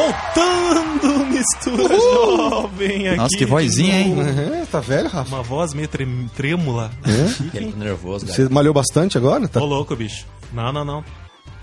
Voltando 0.09 1.25
mistura 1.27 1.95
Uhul. 1.95 2.49
jovem 2.49 3.07
aqui. 3.07 3.17
Nossa, 3.17 3.37
que 3.37 3.45
vozinha, 3.45 3.99
hein? 3.99 4.13
Uhum, 4.13 4.65
tá 4.65 4.79
velho, 4.79 5.07
Rafa? 5.07 5.35
Uma 5.35 5.43
voz 5.43 5.73
meio 5.73 5.87
trêmula. 6.35 6.91
É? 7.05 7.27
Fiquem... 7.27 7.71
Tá 7.71 7.77
nervoso, 7.77 8.25
Você 8.25 8.49
malhou 8.49 8.73
bastante 8.73 9.17
agora? 9.17 9.47
Tá... 9.47 9.61
Ô, 9.61 9.65
louco, 9.65 9.95
bicho. 9.95 10.25
Não, 10.51 10.71
não, 10.73 10.83
não. 10.83 11.03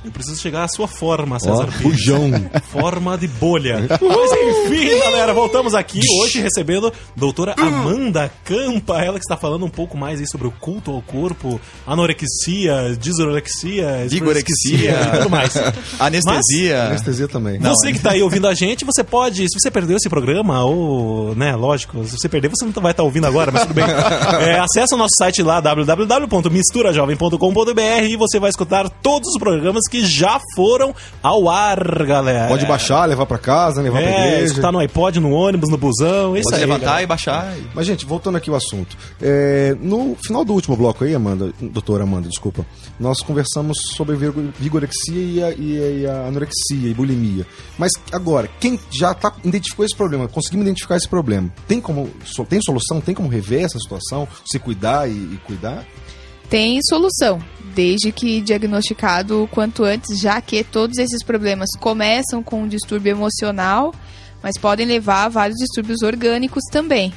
Eu 0.06 0.12
preciso 0.12 0.40
chegar 0.40 0.62
à 0.62 0.68
sua 0.68 0.86
forma, 0.86 1.40
César 1.40 1.64
Pires. 1.66 1.82
fujão. 1.82 2.30
Forma 2.70 3.18
de 3.18 3.26
bolha. 3.26 3.88
Mas 3.90 4.30
enfim, 4.32 5.00
galera, 5.00 5.34
voltamos 5.34 5.74
aqui 5.74 5.98
hoje 6.22 6.40
recebendo 6.40 6.92
doutora 7.16 7.56
Amanda 7.58 8.30
Campa, 8.44 9.02
ela 9.02 9.18
que 9.18 9.24
está 9.24 9.36
falando 9.36 9.66
um 9.66 9.68
pouco 9.68 9.96
mais 9.98 10.20
aí 10.20 10.28
sobre 10.28 10.46
o 10.46 10.52
culto 10.52 10.92
ao 10.92 11.02
corpo, 11.02 11.60
anorexia, 11.84 12.96
disorexia, 13.00 14.06
Vigorexia. 14.08 14.76
esclerexia, 14.76 15.10
tudo 15.18 15.28
mais. 15.34 15.56
Anestesia. 15.98 16.84
Anestesia 16.84 17.26
também. 17.26 17.58
Não, 17.58 17.72
você 17.74 17.92
que 17.92 17.98
tá 17.98 18.12
aí 18.12 18.22
ouvindo 18.22 18.46
a 18.46 18.54
gente, 18.54 18.84
você 18.84 19.02
pode, 19.02 19.42
se 19.48 19.58
você 19.60 19.72
perdeu 19.72 19.96
esse 19.96 20.08
programa, 20.08 20.64
ou, 20.64 21.34
né, 21.34 21.56
lógico, 21.56 22.04
se 22.04 22.16
você 22.16 22.28
perder, 22.28 22.48
você 22.48 22.64
não 22.64 22.70
vai 22.80 22.92
estar 22.92 23.02
ouvindo 23.02 23.26
agora, 23.26 23.50
mas 23.50 23.62
tudo 23.62 23.74
bem. 23.74 23.84
É, 24.46 24.60
acessa 24.60 24.94
o 24.94 24.98
nosso 24.98 25.14
site 25.18 25.42
lá, 25.42 25.58
www.misturajovem.com.br 25.60 28.04
e 28.08 28.16
você 28.16 28.38
vai 28.38 28.50
escutar 28.50 28.88
todos 29.02 29.28
os 29.30 29.38
programas 29.38 29.82
que 29.90 29.95
já 30.04 30.40
foram 30.54 30.94
ao 31.22 31.48
ar, 31.48 31.78
galera. 32.06 32.48
Pode 32.48 32.66
baixar, 32.66 33.04
levar 33.06 33.26
pra 33.26 33.38
casa, 33.38 33.80
levar 33.82 34.00
pra 34.00 34.10
É, 34.10 34.26
igreja. 34.28 34.44
escutar 34.44 34.72
no 34.72 34.78
iPod, 34.78 35.20
no 35.20 35.30
ônibus, 35.32 35.70
no 35.70 35.76
busão, 35.78 36.36
isso 36.36 36.44
Pode 36.44 36.56
aí. 36.56 36.60
levantar 36.62 36.84
galera. 36.86 37.02
e 37.02 37.06
baixar. 37.06 37.54
Mas, 37.74 37.86
gente, 37.86 38.04
voltando 38.06 38.36
aqui 38.36 38.50
ao 38.50 38.56
assunto. 38.56 38.96
É, 39.20 39.76
no 39.80 40.16
final 40.24 40.44
do 40.44 40.52
último 40.52 40.76
bloco 40.76 41.04
aí, 41.04 41.14
Amanda, 41.14 41.52
doutora 41.60 42.04
Amanda, 42.04 42.28
desculpa, 42.28 42.64
nós 42.98 43.20
conversamos 43.20 43.78
sobre 43.96 44.16
vigo- 44.16 44.52
vigorexia 44.58 45.22
e 45.24 45.42
a, 45.42 45.50
e 45.52 46.06
a- 46.06 46.26
anorexia 46.28 46.88
e 46.90 46.94
bulimia. 46.94 47.46
Mas 47.78 47.92
agora, 48.12 48.48
quem 48.60 48.78
já 48.90 49.14
tá, 49.14 49.32
identificou 49.44 49.84
esse 49.84 49.94
problema, 49.96 50.28
conseguimos 50.28 50.64
identificar 50.66 50.96
esse 50.96 51.08
problema, 51.08 51.50
tem 51.68 51.80
como 51.80 52.10
tem 52.48 52.60
solução? 52.60 53.00
Tem 53.00 53.14
como 53.14 53.28
rever 53.28 53.64
essa 53.64 53.78
situação? 53.78 54.26
Se 54.44 54.58
cuidar 54.58 55.08
e, 55.08 55.12
e 55.12 55.40
cuidar? 55.44 55.84
Tem 56.48 56.78
solução, 56.88 57.40
desde 57.76 58.10
que 58.10 58.40
diagnosticado 58.40 59.42
o 59.42 59.46
quanto 59.46 59.84
antes, 59.84 60.18
já 60.18 60.40
que 60.40 60.64
todos 60.64 60.96
esses 60.96 61.22
problemas 61.22 61.68
começam 61.78 62.42
com 62.42 62.62
um 62.62 62.66
distúrbio 62.66 63.10
emocional, 63.10 63.94
mas 64.42 64.58
podem 64.58 64.86
levar 64.86 65.24
a 65.24 65.28
vários 65.28 65.58
distúrbios 65.58 66.00
orgânicos 66.02 66.62
também. 66.72 67.12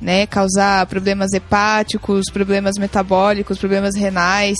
Né, 0.00 0.26
causar 0.26 0.84
problemas 0.86 1.32
hepáticos, 1.32 2.24
problemas 2.32 2.72
metabólicos, 2.76 3.56
problemas 3.56 3.94
renais. 3.94 4.56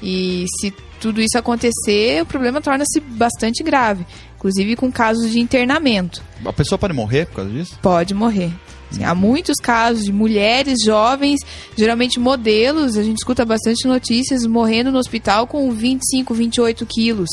E 0.00 0.44
se 0.60 0.72
tudo 1.00 1.20
isso 1.20 1.36
acontecer, 1.36 2.22
o 2.22 2.26
problema 2.26 2.60
torna-se 2.60 3.00
bastante 3.00 3.64
grave, 3.64 4.06
inclusive 4.36 4.76
com 4.76 4.92
casos 4.92 5.32
de 5.32 5.40
internamento. 5.40 6.22
A 6.46 6.52
pessoa 6.52 6.78
pode 6.78 6.94
morrer 6.94 7.26
por 7.26 7.36
causa 7.36 7.50
disso? 7.50 7.76
Pode 7.82 8.14
morrer. 8.14 8.52
Assim, 8.94 9.04
há 9.04 9.14
muitos 9.14 9.56
casos 9.56 10.04
de 10.04 10.12
mulheres 10.12 10.78
jovens, 10.84 11.40
geralmente 11.76 12.18
modelos, 12.20 12.96
a 12.96 13.02
gente 13.02 13.18
escuta 13.18 13.44
bastante 13.44 13.86
notícias, 13.86 14.46
morrendo 14.46 14.92
no 14.92 14.98
hospital 14.98 15.46
com 15.46 15.70
25, 15.70 16.32
28 16.32 16.86
quilos. 16.86 17.28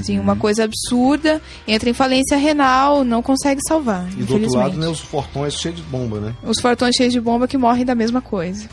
Assim, 0.00 0.18
uma 0.18 0.36
coisa 0.36 0.64
absurda, 0.64 1.40
entra 1.66 1.88
em 1.88 1.94
falência 1.94 2.36
renal, 2.36 3.02
não 3.02 3.22
consegue 3.22 3.60
salvar, 3.66 4.08
E 4.16 4.22
do 4.22 4.34
outro 4.34 4.54
lado, 4.54 4.76
né, 4.76 4.88
os 4.88 5.00
fortões 5.00 5.54
cheios 5.54 5.76
de 5.76 5.82
bomba, 5.82 6.20
né? 6.20 6.34
Os 6.42 6.60
fortões 6.60 6.94
cheios 6.94 7.12
de 7.12 7.20
bomba 7.20 7.48
que 7.48 7.56
morrem 7.56 7.84
da 7.84 7.94
mesma 7.94 8.20
coisa. 8.20 8.68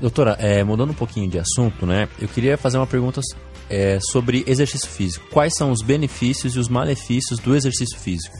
Doutora, 0.00 0.36
é, 0.38 0.62
mudando 0.62 0.90
um 0.90 0.94
pouquinho 0.94 1.28
de 1.30 1.38
assunto, 1.38 1.86
né? 1.86 2.08
Eu 2.20 2.28
queria 2.28 2.58
fazer 2.58 2.76
uma 2.76 2.86
pergunta 2.86 3.20
é, 3.70 3.98
sobre 4.00 4.44
exercício 4.46 4.88
físico. 4.88 5.26
Quais 5.30 5.54
são 5.56 5.70
os 5.70 5.82
benefícios 5.82 6.54
e 6.54 6.58
os 6.58 6.68
malefícios 6.68 7.38
do 7.38 7.54
exercício 7.54 7.98
físico? 7.98 8.36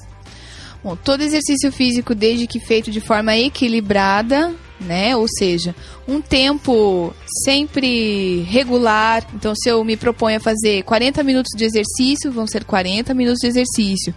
Bom, 0.87 0.95
todo 0.95 1.21
exercício 1.21 1.73
físico, 1.73 2.15
desde 2.15 2.47
que 2.47 2.61
feito 2.61 2.93
de 2.93 3.01
forma 3.01 3.37
equilibrada, 3.37 4.55
né? 4.81 5.17
Ou 5.17 5.27
seja, 5.27 5.75
um 6.07 6.21
tempo 6.21 7.13
sempre 7.45 8.43
regular. 8.43 9.27
Então, 9.35 9.53
se 9.57 9.69
eu 9.69 9.83
me 9.83 9.97
proponho 9.97 10.37
a 10.37 10.41
fazer 10.41 10.85
40 10.85 11.25
minutos 11.25 11.51
de 11.57 11.65
exercício, 11.65 12.31
vão 12.31 12.47
ser 12.47 12.63
40 12.63 13.13
minutos 13.15 13.41
de 13.41 13.49
exercício. 13.49 14.15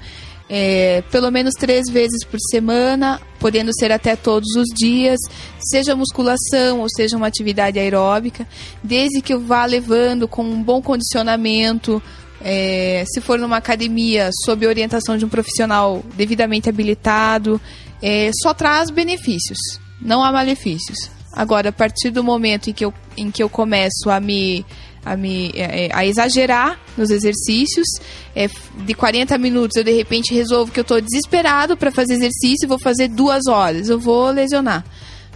É, 0.48 1.02
pelo 1.10 1.32
menos 1.32 1.56
três 1.56 1.90
vezes 1.90 2.24
por 2.24 2.40
semana, 2.52 3.20
podendo 3.40 3.72
ser 3.74 3.92
até 3.92 4.16
todos 4.16 4.56
os 4.56 4.68
dias, 4.76 5.20
seja 5.60 5.96
musculação 5.96 6.82
ou 6.82 6.88
seja 6.96 7.18
uma 7.18 7.26
atividade 7.26 7.80
aeróbica, 7.80 8.48
desde 8.84 9.24
que 9.24 9.34
eu 9.34 9.40
vá 9.40 9.66
levando 9.66 10.28
com 10.28 10.44
um 10.44 10.62
bom 10.62 10.84
condicionamento, 10.84 12.00
é, 12.41 13.04
se 13.08 13.21
for 13.21 13.38
numa 13.38 13.58
academia 13.58 14.30
sob 14.45 14.65
orientação 14.65 15.17
de 15.17 15.25
um 15.25 15.30
profissional 15.30 16.04
devidamente 16.15 16.69
habilitado, 16.69 17.60
é, 18.02 18.32
só 18.41 18.54
traz 18.54 18.89
benefícios, 18.89 19.58
não 20.02 20.23
há 20.23 20.32
malefícios. 20.32 20.97
Agora, 21.34 21.69
a 21.69 21.71
partir 21.71 22.10
do 22.10 22.23
momento 22.23 22.69
em 22.69 22.73
que 22.73 22.84
eu, 22.84 22.93
em 23.15 23.30
que 23.30 23.43
eu 23.43 23.49
começo 23.49 24.10
a 24.10 24.19
me 24.19 24.65
a, 25.06 25.15
me, 25.15 25.52
é, 25.56 25.86
é, 25.86 25.89
a 25.93 26.06
exagerar 26.06 26.80
nos 26.97 27.10
exercícios, 27.10 27.88
é, 28.36 28.47
de 28.86 28.93
40 28.93 29.38
minutos 29.38 29.78
eu 29.78 29.84
de 29.84 29.91
repente 29.91 30.34
resolvo 30.34 30.71
que 30.71 30.80
eu 30.80 30.84
estou 30.84 30.99
desesperado 30.99 31.78
para 31.78 31.91
fazer 31.91 32.13
exercício 32.13 32.65
e 32.65 32.67
vou 32.67 32.80
fazer 32.80 33.08
duas 33.08 33.47
horas, 33.47 33.89
eu 33.89 33.99
vou 33.99 34.30
lesionar. 34.30 34.84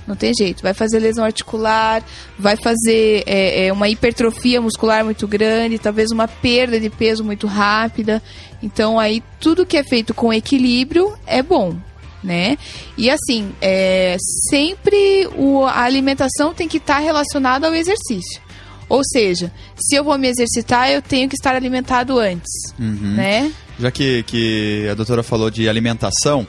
Não 0.07 0.15
tem 0.15 0.33
jeito. 0.33 0.61
Vai 0.61 0.73
fazer 0.73 0.99
lesão 0.99 1.23
articular, 1.23 2.03
vai 2.37 2.55
fazer 2.57 3.23
é, 3.25 3.67
é, 3.67 3.73
uma 3.73 3.87
hipertrofia 3.87 4.61
muscular 4.61 5.03
muito 5.03 5.27
grande, 5.27 5.79
talvez 5.79 6.11
uma 6.11 6.27
perda 6.27 6.79
de 6.79 6.89
peso 6.89 7.23
muito 7.23 7.47
rápida. 7.47 8.21
Então, 8.61 8.99
aí, 8.99 9.23
tudo 9.39 9.65
que 9.65 9.77
é 9.77 9.83
feito 9.83 10.13
com 10.13 10.33
equilíbrio 10.33 11.13
é 11.25 11.41
bom, 11.41 11.75
né? 12.23 12.57
E 12.97 13.09
assim, 13.09 13.53
é, 13.61 14.17
sempre 14.49 15.27
o, 15.37 15.65
a 15.65 15.83
alimentação 15.83 16.53
tem 16.53 16.67
que 16.67 16.77
estar 16.77 16.99
relacionada 16.99 17.67
ao 17.67 17.73
exercício. 17.73 18.41
Ou 18.89 19.01
seja, 19.03 19.51
se 19.75 19.95
eu 19.95 20.03
vou 20.03 20.17
me 20.17 20.27
exercitar, 20.27 20.89
eu 20.91 21.01
tenho 21.01 21.27
que 21.27 21.35
estar 21.35 21.55
alimentado 21.55 22.19
antes, 22.19 22.51
né? 22.77 23.51
Já 23.79 23.89
que, 23.89 24.23
que 24.23 24.87
a 24.89 24.93
doutora 24.93 25.23
falou 25.23 25.49
de 25.49 25.67
alimentação, 25.67 26.45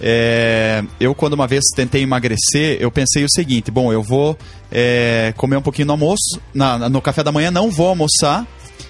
é, 0.00 0.82
eu 1.00 1.14
quando 1.14 1.34
uma 1.34 1.46
vez 1.46 1.64
tentei 1.74 2.02
emagrecer, 2.02 2.76
eu 2.80 2.90
pensei 2.90 3.24
o 3.24 3.30
seguinte, 3.30 3.70
bom, 3.70 3.92
eu 3.92 4.02
vou 4.02 4.36
é, 4.70 5.32
comer 5.36 5.56
um 5.56 5.62
pouquinho 5.62 5.86
no 5.86 5.92
almoço, 5.94 6.40
na- 6.54 6.88
no 6.88 7.00
café 7.00 7.22
da 7.22 7.32
manhã 7.32 7.50
não 7.50 7.70
vou 7.70 7.88
almoçar, 7.88 8.46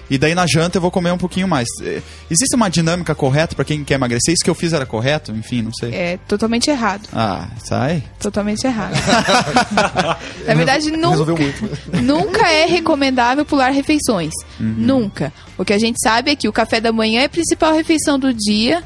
e 0.09 0.17
daí 0.17 0.33
na 0.33 0.45
janta 0.47 0.77
eu 0.77 0.81
vou 0.81 0.89
comer 0.89 1.11
um 1.11 1.17
pouquinho 1.19 1.47
mais. 1.47 1.67
É, 1.83 2.01
Existe 2.31 2.55
uma 2.55 2.67
dinâmica 2.69 3.13
correta 3.15 3.55
para 3.55 3.63
quem 3.65 3.83
quer 3.83 3.95
emagrecer? 3.95 4.33
Isso 4.33 4.43
que 4.43 4.49
eu 4.49 4.55
fiz 4.55 4.73
era 4.73 4.85
correto? 4.85 5.31
Enfim, 5.31 5.61
não 5.63 5.71
sei. 5.73 5.93
É 5.93 6.17
totalmente 6.27 6.69
errado. 6.69 7.07
Ah, 7.13 7.47
sai. 7.63 8.03
Totalmente 8.19 8.65
errado. 8.65 8.93
Na 10.45 10.53
verdade, 10.53 10.91
nunca, 10.91 11.25
muito. 11.35 11.69
nunca 12.03 12.47
é 12.51 12.65
recomendável 12.65 13.45
pular 13.45 13.69
refeições. 13.71 14.33
Nunca. 14.59 15.31
O 15.57 15.65
que 15.65 15.73
a 15.73 15.79
gente 15.79 15.97
sabe 16.01 16.31
é 16.31 16.35
que 16.35 16.47
o 16.47 16.53
café 16.53 16.79
da 16.81 16.91
manhã 16.91 17.21
é 17.21 17.25
a 17.25 17.29
principal 17.29 17.73
refeição 17.73 18.17
do 18.19 18.33
dia. 18.33 18.83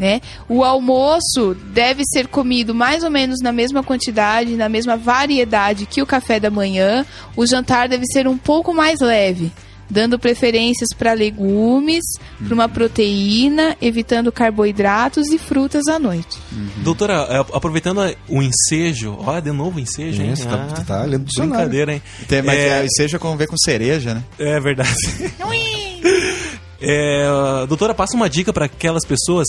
Né? 0.00 0.22
O 0.48 0.64
almoço 0.64 1.54
deve 1.74 2.02
ser 2.06 2.26
comido 2.26 2.74
mais 2.74 3.04
ou 3.04 3.10
menos 3.10 3.36
na 3.42 3.52
mesma 3.52 3.82
quantidade, 3.82 4.56
na 4.56 4.66
mesma 4.66 4.96
variedade 4.96 5.84
que 5.84 6.00
o 6.00 6.06
café 6.06 6.40
da 6.40 6.50
manhã. 6.50 7.04
O 7.36 7.44
jantar 7.44 7.86
deve 7.86 8.06
ser 8.06 8.26
um 8.26 8.38
pouco 8.38 8.72
mais 8.72 9.00
leve, 9.00 9.52
dando 9.90 10.18
preferências 10.18 10.88
para 10.96 11.12
legumes, 11.12 12.02
para 12.42 12.54
uma 12.54 12.66
proteína, 12.66 13.76
evitando 13.82 14.32
carboidratos 14.32 15.28
e 15.28 15.36
frutas 15.38 15.86
à 15.86 15.98
noite. 15.98 16.38
Doutora, 16.78 17.26
é, 17.28 17.38
aproveitando 17.54 18.00
o 18.26 18.40
ensejo, 18.42 19.18
olha, 19.20 19.42
de 19.42 19.52
novo 19.52 19.76
o 19.76 19.80
ensejo, 19.82 20.22
hein? 20.22 20.32
Isso, 20.32 20.48
tá- 20.48 20.66
Ah, 20.78 20.82
tá 20.82 21.02
lendo. 21.04 21.26
Brincadeira, 21.36 21.92
hein? 21.92 22.02
Tem, 22.26 22.40
mas 22.40 22.58
É, 22.58 22.84
é, 22.84 22.86
seja 22.88 23.18
com 23.18 23.36
ver 23.36 23.48
com 23.48 23.56
cereja, 23.58 24.14
né? 24.14 24.24
É 24.38 24.58
verdade. 24.60 24.94
É, 26.82 27.26
doutora, 27.68 27.92
passa 27.94 28.16
uma 28.16 28.26
dica 28.30 28.54
para 28.54 28.64
aquelas 28.64 29.04
pessoas. 29.04 29.46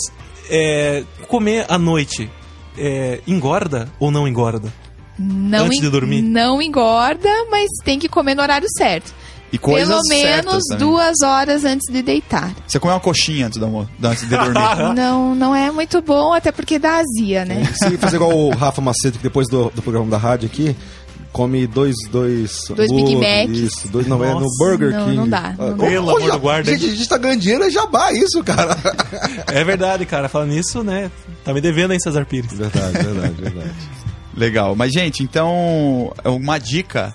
É, 0.49 1.03
comer 1.27 1.65
à 1.69 1.77
noite 1.77 2.29
é, 2.77 3.21
engorda 3.27 3.89
ou 3.99 4.11
não 4.11 4.27
engorda? 4.27 4.71
Não 5.17 5.65
Antes 5.65 5.79
de 5.79 5.89
dormir? 5.89 6.21
Não 6.21 6.61
engorda, 6.61 7.29
mas 7.49 7.67
tem 7.83 7.99
que 7.99 8.09
comer 8.09 8.35
no 8.35 8.41
horário 8.41 8.67
certo. 8.77 9.13
E 9.51 9.57
coisas 9.57 10.07
Pelo 10.07 10.21
menos 10.21 10.63
duas 10.77 11.21
horas 11.23 11.65
antes 11.65 11.91
de 11.91 12.01
deitar. 12.01 12.53
Você 12.65 12.79
come 12.79 12.93
uma 12.93 13.01
coxinha 13.01 13.47
antes, 13.47 13.61
antes 13.61 14.21
de 14.21 14.29
dormir. 14.29 14.53
Não, 14.95 15.35
não 15.35 15.53
é 15.53 15.69
muito 15.69 16.01
bom, 16.01 16.33
até 16.33 16.51
porque 16.53 16.79
dá 16.79 16.99
azia, 16.99 17.43
né? 17.43 17.65
Se 17.73 17.97
fazer 17.97 18.15
igual 18.15 18.31
o 18.31 18.49
Rafa 18.51 18.81
Macedo, 18.81 19.17
que 19.17 19.23
depois 19.23 19.47
do, 19.49 19.69
do 19.75 19.81
programa 19.81 20.09
da 20.09 20.17
rádio 20.17 20.47
aqui, 20.47 20.75
come 21.31 21.65
dois. 21.67 21.95
Dois, 22.11 22.65
Dois 22.75 22.91
Big 22.91 23.15
Macs. 23.15 23.57
Isso, 23.57 23.87
dois 23.89 24.07
não 24.07 24.23
é 24.23 24.33
no. 24.33 24.45
Burger 24.57 24.91
Não, 24.91 25.05
King. 25.05 25.15
não 25.17 25.29
dá, 25.29 25.55
não 25.57 25.67
Ah, 25.67 25.69
dá. 25.71 25.75
Pelo 25.85 26.07
ô, 26.07 26.17
amor 26.17 26.31
do 26.31 26.39
guarda? 26.39 26.71
Gente, 26.71 26.85
a 26.85 26.95
gente 26.95 27.09
tá 27.09 27.17
ganhando 27.17 27.39
dinheiro, 27.39 27.63
é 27.63 27.69
jabá 27.69 28.11
isso, 28.13 28.43
cara. 28.43 28.77
É 29.47 29.63
verdade, 29.63 30.05
cara. 30.05 30.27
Falando 30.29 30.49
nisso, 30.51 30.83
né? 30.83 31.11
Tá 31.43 31.53
me 31.53 31.61
devendo, 31.61 31.93
hein, 31.93 31.99
Cesar 31.99 32.25
Pires? 32.25 32.51
Verdade, 32.53 32.93
verdade, 33.03 33.33
verdade. 33.41 33.71
Legal. 34.35 34.75
Mas, 34.75 34.91
gente, 34.91 35.23
então, 35.23 36.13
uma 36.25 36.57
dica, 36.57 37.13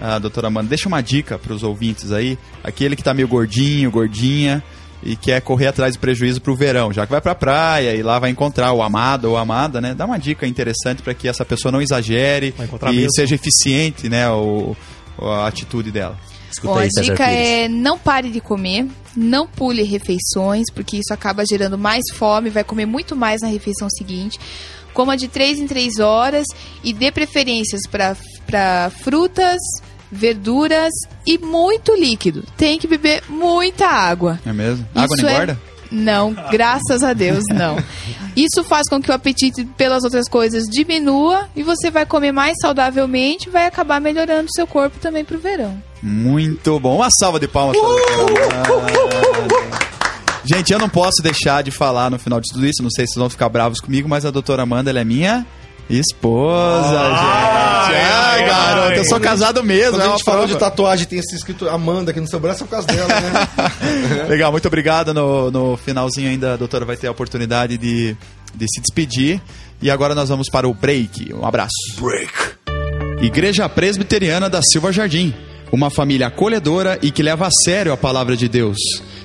a 0.00 0.18
doutora 0.18 0.48
Amanda, 0.48 0.68
deixa 0.68 0.88
uma 0.88 1.00
dica 1.02 1.38
para 1.38 1.52
os 1.52 1.62
ouvintes 1.62 2.12
aí. 2.12 2.38
Aquele 2.62 2.94
que 2.96 3.02
tá 3.02 3.14
meio 3.14 3.26
gordinho, 3.28 3.90
gordinha, 3.90 4.62
e 5.02 5.16
quer 5.16 5.40
correr 5.40 5.68
atrás 5.68 5.92
de 5.92 5.98
prejuízo 5.98 6.40
pro 6.40 6.56
verão, 6.56 6.92
já 6.92 7.06
que 7.06 7.12
vai 7.12 7.20
pra 7.20 7.34
praia 7.34 7.94
e 7.94 8.02
lá 8.02 8.18
vai 8.18 8.30
encontrar 8.30 8.72
o 8.72 8.82
amado 8.82 9.30
ou 9.30 9.36
a 9.36 9.42
amada, 9.42 9.80
né? 9.80 9.94
Dá 9.94 10.04
uma 10.04 10.18
dica 10.18 10.46
interessante 10.46 11.02
para 11.02 11.14
que 11.14 11.28
essa 11.28 11.44
pessoa 11.44 11.70
não 11.70 11.80
exagere 11.80 12.54
e 12.58 12.92
mesmo. 12.92 13.12
seja 13.12 13.34
eficiente, 13.34 14.08
né, 14.08 14.28
o, 14.30 14.76
a 15.20 15.46
atitude 15.46 15.90
dela. 15.90 16.18
Escuta 16.50 16.74
Bom, 16.74 16.78
a 16.78 16.82
aí, 16.82 16.90
César 16.90 17.12
dica 17.12 17.24
Pires. 17.24 17.48
é 17.48 17.68
não 17.68 17.98
pare 17.98 18.30
de 18.30 18.40
comer, 18.40 18.86
não 19.16 19.46
pule 19.46 19.82
refeições, 19.82 20.64
porque 20.74 20.96
isso 20.96 21.12
acaba 21.12 21.44
gerando 21.44 21.76
mais 21.76 22.04
fome, 22.14 22.50
vai 22.50 22.64
comer 22.64 22.86
muito 22.86 23.14
mais 23.14 23.40
na 23.42 23.48
refeição 23.48 23.88
seguinte. 23.90 24.38
Coma 24.94 25.16
de 25.16 25.28
3 25.28 25.60
em 25.60 25.66
3 25.66 25.98
horas 26.00 26.46
e 26.82 26.92
dê 26.92 27.12
preferências 27.12 27.82
para 27.86 28.90
frutas, 29.02 29.60
verduras 30.10 30.92
e 31.26 31.38
muito 31.38 31.92
líquido. 31.94 32.42
Tem 32.56 32.78
que 32.78 32.86
beber 32.86 33.22
muita 33.28 33.86
água. 33.86 34.38
É 34.46 34.52
mesmo? 34.52 34.86
Água 34.94 35.08
Isso 35.14 35.22
não 35.24 35.28
é- 35.30 35.34
engorda? 35.34 35.60
Não, 35.90 36.34
graças 36.50 37.02
a 37.02 37.14
Deus, 37.14 37.44
não. 37.50 37.82
Isso 38.36 38.62
faz 38.64 38.86
com 38.90 39.00
que 39.00 39.10
o 39.10 39.14
apetite 39.14 39.64
pelas 39.76 40.04
outras 40.04 40.28
coisas 40.28 40.64
diminua 40.64 41.48
e 41.56 41.62
você 41.62 41.90
vai 41.90 42.04
comer 42.04 42.30
mais 42.30 42.56
saudavelmente 42.60 43.48
e 43.48 43.50
vai 43.50 43.64
acabar 43.66 43.98
melhorando 43.98 44.48
o 44.50 44.52
seu 44.54 44.66
corpo 44.66 44.98
também 44.98 45.24
pro 45.24 45.38
verão. 45.38 45.82
Muito 46.02 46.78
bom. 46.78 46.96
Uma 46.96 47.08
salva 47.10 47.40
de 47.40 47.48
palmas 47.48 47.74
para 47.76 47.88
a 47.88 48.16
doutora 48.16 48.54
Amanda. 48.66 49.88
Gente, 50.44 50.72
eu 50.72 50.78
não 50.78 50.88
posso 50.88 51.22
deixar 51.22 51.62
de 51.62 51.70
falar 51.70 52.10
no 52.10 52.18
final 52.18 52.40
de 52.40 52.50
tudo 52.52 52.64
isso. 52.66 52.82
Não 52.82 52.90
sei 52.90 53.06
se 53.06 53.12
vocês 53.14 53.20
vão 53.20 53.28
ficar 53.30 53.48
bravos 53.48 53.80
comigo, 53.80 54.08
mas 54.08 54.24
a 54.24 54.30
doutora 54.30 54.62
Amanda 54.62 54.90
ela 54.90 55.00
é 55.00 55.04
minha 55.04 55.46
esposa, 55.88 56.88
gente. 56.88 57.94
Ai, 57.94 58.46
garoto, 58.46 58.92
eu 58.92 59.04
sou 59.04 59.20
casado 59.20 59.62
mesmo. 59.64 59.92
Quando 59.92 60.02
é 60.02 60.06
a 60.06 60.10
gente 60.10 60.24
falou 60.24 60.46
de 60.46 60.56
tatuagem 60.56 61.06
tem 61.06 61.18
esse 61.18 61.34
escrito 61.34 61.68
Amanda 61.68 62.10
aqui 62.10 62.20
no 62.20 62.28
seu 62.28 62.38
braço, 62.38 62.62
é 62.62 62.66
por 62.66 62.70
causa 62.70 62.86
dela, 62.86 63.08
né? 63.08 64.26
Legal, 64.28 64.52
muito 64.52 64.68
obrigado. 64.68 65.14
No, 65.14 65.50
no 65.50 65.76
finalzinho 65.76 66.28
ainda 66.28 66.54
a 66.54 66.56
doutora 66.56 66.84
vai 66.84 66.96
ter 66.96 67.06
a 67.06 67.10
oportunidade 67.10 67.78
de, 67.78 68.16
de 68.54 68.66
se 68.68 68.80
despedir. 68.80 69.40
E 69.80 69.90
agora 69.90 70.14
nós 70.14 70.28
vamos 70.28 70.48
para 70.50 70.68
o 70.68 70.74
break. 70.74 71.32
Um 71.32 71.46
abraço. 71.46 71.72
Break. 72.00 72.32
Igreja 73.22 73.68
Presbiteriana 73.68 74.50
da 74.50 74.60
Silva 74.62 74.92
Jardim. 74.92 75.34
Uma 75.70 75.90
família 75.90 76.28
acolhedora 76.28 76.98
e 77.02 77.10
que 77.10 77.22
leva 77.22 77.46
a 77.46 77.50
sério 77.64 77.92
a 77.92 77.96
palavra 77.96 78.36
de 78.36 78.48
Deus. 78.48 78.78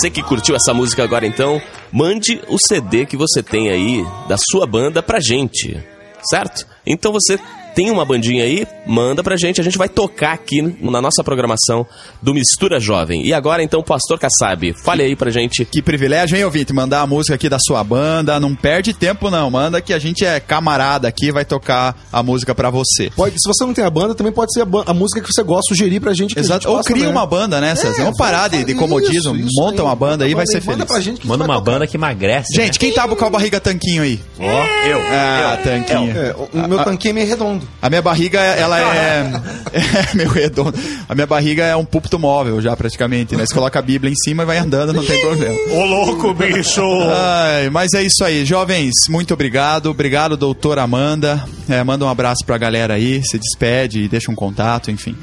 Você 0.00 0.08
que 0.08 0.22
curtiu 0.22 0.56
essa 0.56 0.72
música 0.72 1.04
agora 1.04 1.26
então, 1.26 1.60
mande 1.92 2.40
o 2.48 2.56
CD 2.58 3.04
que 3.04 3.18
você 3.18 3.42
tem 3.42 3.68
aí 3.68 4.02
da 4.26 4.36
sua 4.38 4.64
banda 4.64 5.02
pra 5.02 5.20
gente, 5.20 5.78
certo? 6.22 6.66
Então 6.86 7.12
você 7.12 7.38
tem 7.74 7.90
uma 7.90 8.04
bandinha 8.04 8.44
aí, 8.44 8.66
manda 8.86 9.22
pra 9.22 9.36
gente, 9.36 9.60
a 9.60 9.64
gente 9.64 9.78
vai 9.78 9.88
tocar 9.88 10.32
aqui 10.32 10.60
na 10.80 11.00
nossa 11.00 11.22
programação 11.24 11.86
do 12.22 12.34
Mistura 12.34 12.78
Jovem. 12.80 13.24
E 13.26 13.32
agora 13.32 13.62
então, 13.62 13.82
Pastor 13.82 14.18
Kassab, 14.18 14.72
fale 14.84 15.02
aí 15.02 15.16
pra 15.16 15.30
gente. 15.30 15.64
Que 15.64 15.80
privilégio, 15.82 16.36
hein, 16.36 16.44
ouvinte? 16.44 16.72
Mandar 16.72 17.00
a 17.02 17.06
música 17.06 17.34
aqui 17.34 17.48
da 17.48 17.58
sua 17.58 17.82
banda. 17.84 18.38
Não 18.40 18.54
perde 18.54 18.92
tempo, 18.94 19.30
não. 19.30 19.50
Manda 19.50 19.80
que 19.80 19.92
a 19.92 19.98
gente 19.98 20.24
é 20.24 20.40
camarada 20.40 21.08
aqui 21.08 21.30
vai 21.32 21.44
tocar 21.44 21.96
a 22.12 22.22
música 22.22 22.54
pra 22.54 22.70
você. 22.70 23.10
Pode, 23.14 23.34
se 23.40 23.46
você 23.48 23.64
não 23.64 23.72
tem 23.74 23.84
a 23.84 23.90
banda, 23.90 24.14
também 24.14 24.32
pode 24.32 24.52
ser 24.52 24.62
a, 24.62 24.66
a 24.86 24.94
música 24.94 25.20
que 25.20 25.32
você 25.32 25.42
gosta, 25.42 25.74
sugerir 25.74 26.00
pra 26.00 26.12
gente. 26.12 26.34
Que 26.34 26.40
a 26.40 26.42
Exato. 26.42 26.68
gente 26.68 26.76
Ou 26.76 26.82
cria 26.84 27.04
né? 27.06 27.10
uma 27.10 27.26
banda, 27.26 27.60
né, 27.60 27.74
César? 27.74 28.00
É, 28.00 28.04
Vamos 28.04 28.18
parar 28.18 28.48
de, 28.48 28.64
de 28.64 28.74
comodismo. 28.74 29.36
isso 29.36 29.50
monta 29.60 29.80
aí. 29.82 29.86
uma 29.86 29.94
banda 29.94 30.24
aí, 30.24 30.34
vai 30.34 30.46
ser 30.46 30.60
Manda 30.64 30.72
feliz. 30.72 30.84
pra 30.86 31.00
gente 31.00 31.20
que 31.20 31.26
a 31.26 31.28
Manda 31.28 31.44
gente 31.44 31.48
vai 31.48 31.56
uma 31.56 31.62
tocar. 31.62 31.72
banda 31.72 31.86
que 31.86 31.96
emagrece. 31.96 32.54
Gente, 32.54 32.78
quem 32.78 32.92
tava 32.92 33.14
com 33.16 33.24
a 33.24 33.30
barriga 33.30 33.60
tanquinho 33.60 34.02
aí? 34.02 34.20
Ó, 34.38 34.86
eu. 34.86 34.98
Ah, 35.10 35.58
tanquinho. 35.62 36.10
É, 36.16 36.34
o 36.64 36.68
meu 36.68 36.82
tanquinho 36.84 37.10
é 37.12 37.14
meio 37.14 37.26
redondo. 37.28 37.59
A 37.80 37.88
minha 37.88 38.02
barriga, 38.02 38.40
ela 38.40 38.80
é, 38.80 39.32
é 39.72 40.14
meio 40.14 40.28
redonda. 40.28 40.78
A 41.08 41.14
minha 41.14 41.26
barriga 41.26 41.64
é 41.64 41.76
um 41.76 41.84
púlpito 41.84 42.18
móvel 42.18 42.60
já, 42.60 42.76
praticamente, 42.76 43.36
né? 43.36 43.44
Você 43.46 43.54
coloca 43.54 43.78
a 43.78 43.82
Bíblia 43.82 44.12
em 44.12 44.16
cima 44.16 44.42
e 44.42 44.46
vai 44.46 44.58
andando, 44.58 44.92
não 44.92 45.04
tem 45.04 45.20
problema. 45.20 45.54
Ô, 45.72 45.84
louco, 45.84 46.34
bicho! 46.34 46.82
Ai, 47.12 47.70
mas 47.70 47.92
é 47.94 48.02
isso 48.02 48.24
aí, 48.24 48.44
jovens, 48.44 48.94
muito 49.08 49.34
obrigado. 49.34 49.90
Obrigado, 49.90 50.36
doutora 50.36 50.82
Amanda. 50.82 51.44
É, 51.68 51.82
manda 51.84 52.04
um 52.04 52.08
abraço 52.08 52.44
pra 52.44 52.58
galera 52.58 52.94
aí, 52.94 53.22
se 53.24 53.38
despede, 53.38 54.08
deixa 54.08 54.30
um 54.30 54.34
contato, 54.34 54.90
enfim. 54.90 55.16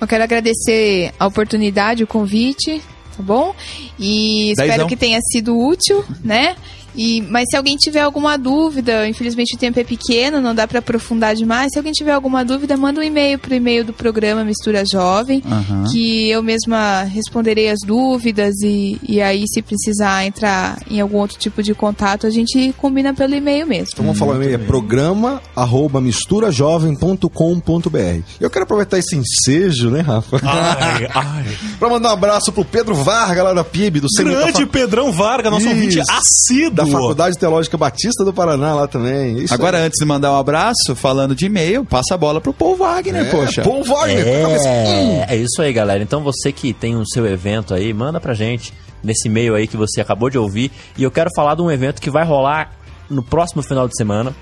Eu 0.00 0.06
quero 0.06 0.22
agradecer 0.22 1.12
a 1.18 1.26
oportunidade, 1.26 2.04
o 2.04 2.06
convite, 2.06 2.82
tá 3.16 3.22
bom? 3.22 3.54
E 3.98 4.50
espero 4.50 4.72
Dezão. 4.72 4.88
que 4.88 4.96
tenha 4.96 5.18
sido 5.32 5.58
útil, 5.58 6.04
né? 6.22 6.54
E, 6.96 7.20
mas 7.28 7.44
se 7.50 7.56
alguém 7.56 7.76
tiver 7.76 8.00
alguma 8.00 8.36
dúvida, 8.38 9.06
infelizmente 9.08 9.54
o 9.54 9.58
tempo 9.58 9.78
é 9.78 9.84
pequeno, 9.84 10.40
não 10.40 10.54
dá 10.54 10.66
para 10.66 10.78
aprofundar 10.78 11.34
demais. 11.34 11.70
Se 11.72 11.78
alguém 11.78 11.92
tiver 11.92 12.12
alguma 12.12 12.44
dúvida, 12.44 12.76
manda 12.76 13.00
um 13.00 13.04
e-mail 13.04 13.38
pro 13.38 13.54
e-mail 13.54 13.84
do 13.84 13.92
programa 13.92 14.44
Mistura 14.44 14.82
Jovem, 14.90 15.42
Aham. 15.46 15.84
que 15.92 16.28
eu 16.30 16.42
mesma 16.42 17.02
responderei 17.02 17.68
as 17.68 17.80
dúvidas 17.86 18.54
e, 18.62 18.98
e 19.06 19.20
aí 19.20 19.44
se 19.48 19.60
precisar 19.62 20.24
entrar 20.24 20.78
em 20.90 21.00
algum 21.00 21.18
outro 21.18 21.38
tipo 21.38 21.62
de 21.62 21.74
contato, 21.74 22.26
a 22.26 22.30
gente 22.30 22.72
combina 22.78 23.12
pelo 23.14 23.34
e-mail 23.34 23.66
mesmo. 23.66 23.88
Então 23.92 24.04
vamos 24.04 24.18
falar 24.18 24.32
o 24.32 24.36
e-mail, 24.36 24.54
é 24.54 24.58
programa 24.58 25.42
arroba 25.54 26.00
misturajovem.com.br. 26.00 28.20
Eu 28.40 28.50
quero 28.50 28.64
aproveitar 28.64 28.98
esse 28.98 29.16
ensejo, 29.16 29.90
né, 29.90 30.00
Rafa? 30.00 30.40
Ai, 30.42 31.08
ai. 31.14 31.44
pra 31.78 31.88
mandar 31.88 32.10
um 32.10 32.12
abraço 32.12 32.52
pro 32.52 32.64
Pedro 32.64 32.94
Varga, 32.94 33.42
lá 33.42 33.52
da 33.52 33.64
PIB, 33.64 34.00
do 34.00 34.08
Grande 34.16 34.62
Fa- 34.62 34.66
Pedrão 34.66 35.12
Varga, 35.12 35.50
nosso 35.50 35.66
Isso. 35.66 35.74
ouvinte 35.74 36.00
assíduo. 36.00 36.85
Da 36.92 36.98
Faculdade 36.98 37.38
Teológica 37.38 37.76
Batista 37.76 38.24
do 38.24 38.32
Paraná 38.32 38.74
lá 38.74 38.86
também. 38.86 39.38
Isso 39.38 39.52
Agora, 39.54 39.78
aí. 39.78 39.84
antes 39.84 39.98
de 39.98 40.04
mandar 40.06 40.32
um 40.32 40.36
abraço, 40.36 40.94
falando 40.94 41.34
de 41.34 41.46
e-mail, 41.46 41.84
passa 41.84 42.14
a 42.14 42.16
bola 42.16 42.40
pro 42.40 42.52
Paul 42.52 42.76
Wagner, 42.76 43.26
é, 43.26 43.30
poxa. 43.30 43.62
Paul 43.62 43.84
Wagner. 43.84 44.24
cabeça- 44.42 44.68
Hum. 44.68 45.24
É, 45.26 45.26
é 45.30 45.36
isso 45.36 45.60
aí, 45.62 45.72
galera. 45.72 46.02
Então 46.02 46.22
você 46.22 46.50
que 46.52 46.72
tem 46.72 46.96
o 46.96 47.04
seu 47.06 47.26
evento 47.26 47.74
aí, 47.74 47.92
manda 47.92 48.20
pra 48.20 48.34
gente 48.34 48.72
nesse 49.02 49.28
e-mail 49.28 49.54
aí 49.54 49.66
que 49.66 49.76
você 49.76 50.00
acabou 50.00 50.28
de 50.30 50.38
ouvir. 50.38 50.70
E 50.96 51.02
eu 51.02 51.10
quero 51.10 51.30
falar 51.36 51.54
de 51.54 51.62
um 51.62 51.70
evento 51.70 52.00
que 52.00 52.10
vai 52.10 52.24
rolar 52.24 52.72
no 53.08 53.22
próximo 53.22 53.62
final 53.62 53.86
de 53.86 53.96
semana. 53.96 54.34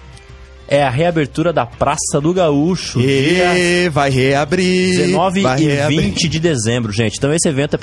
É 0.66 0.82
a 0.82 0.90
reabertura 0.90 1.52
da 1.52 1.66
Praça 1.66 2.20
do 2.22 2.32
Gaúcho. 2.32 3.00
dia 3.00 3.58
E 3.58 3.88
vai 3.90 4.10
reabrir. 4.10 4.96
19 4.96 5.42
vai 5.42 5.60
e 5.60 5.66
reabrir. 5.66 6.00
20 6.00 6.28
de 6.28 6.40
dezembro, 6.40 6.92
gente. 6.92 7.16
Então 7.18 7.32
esse 7.32 7.48
evento 7.48 7.76
é 7.76 7.78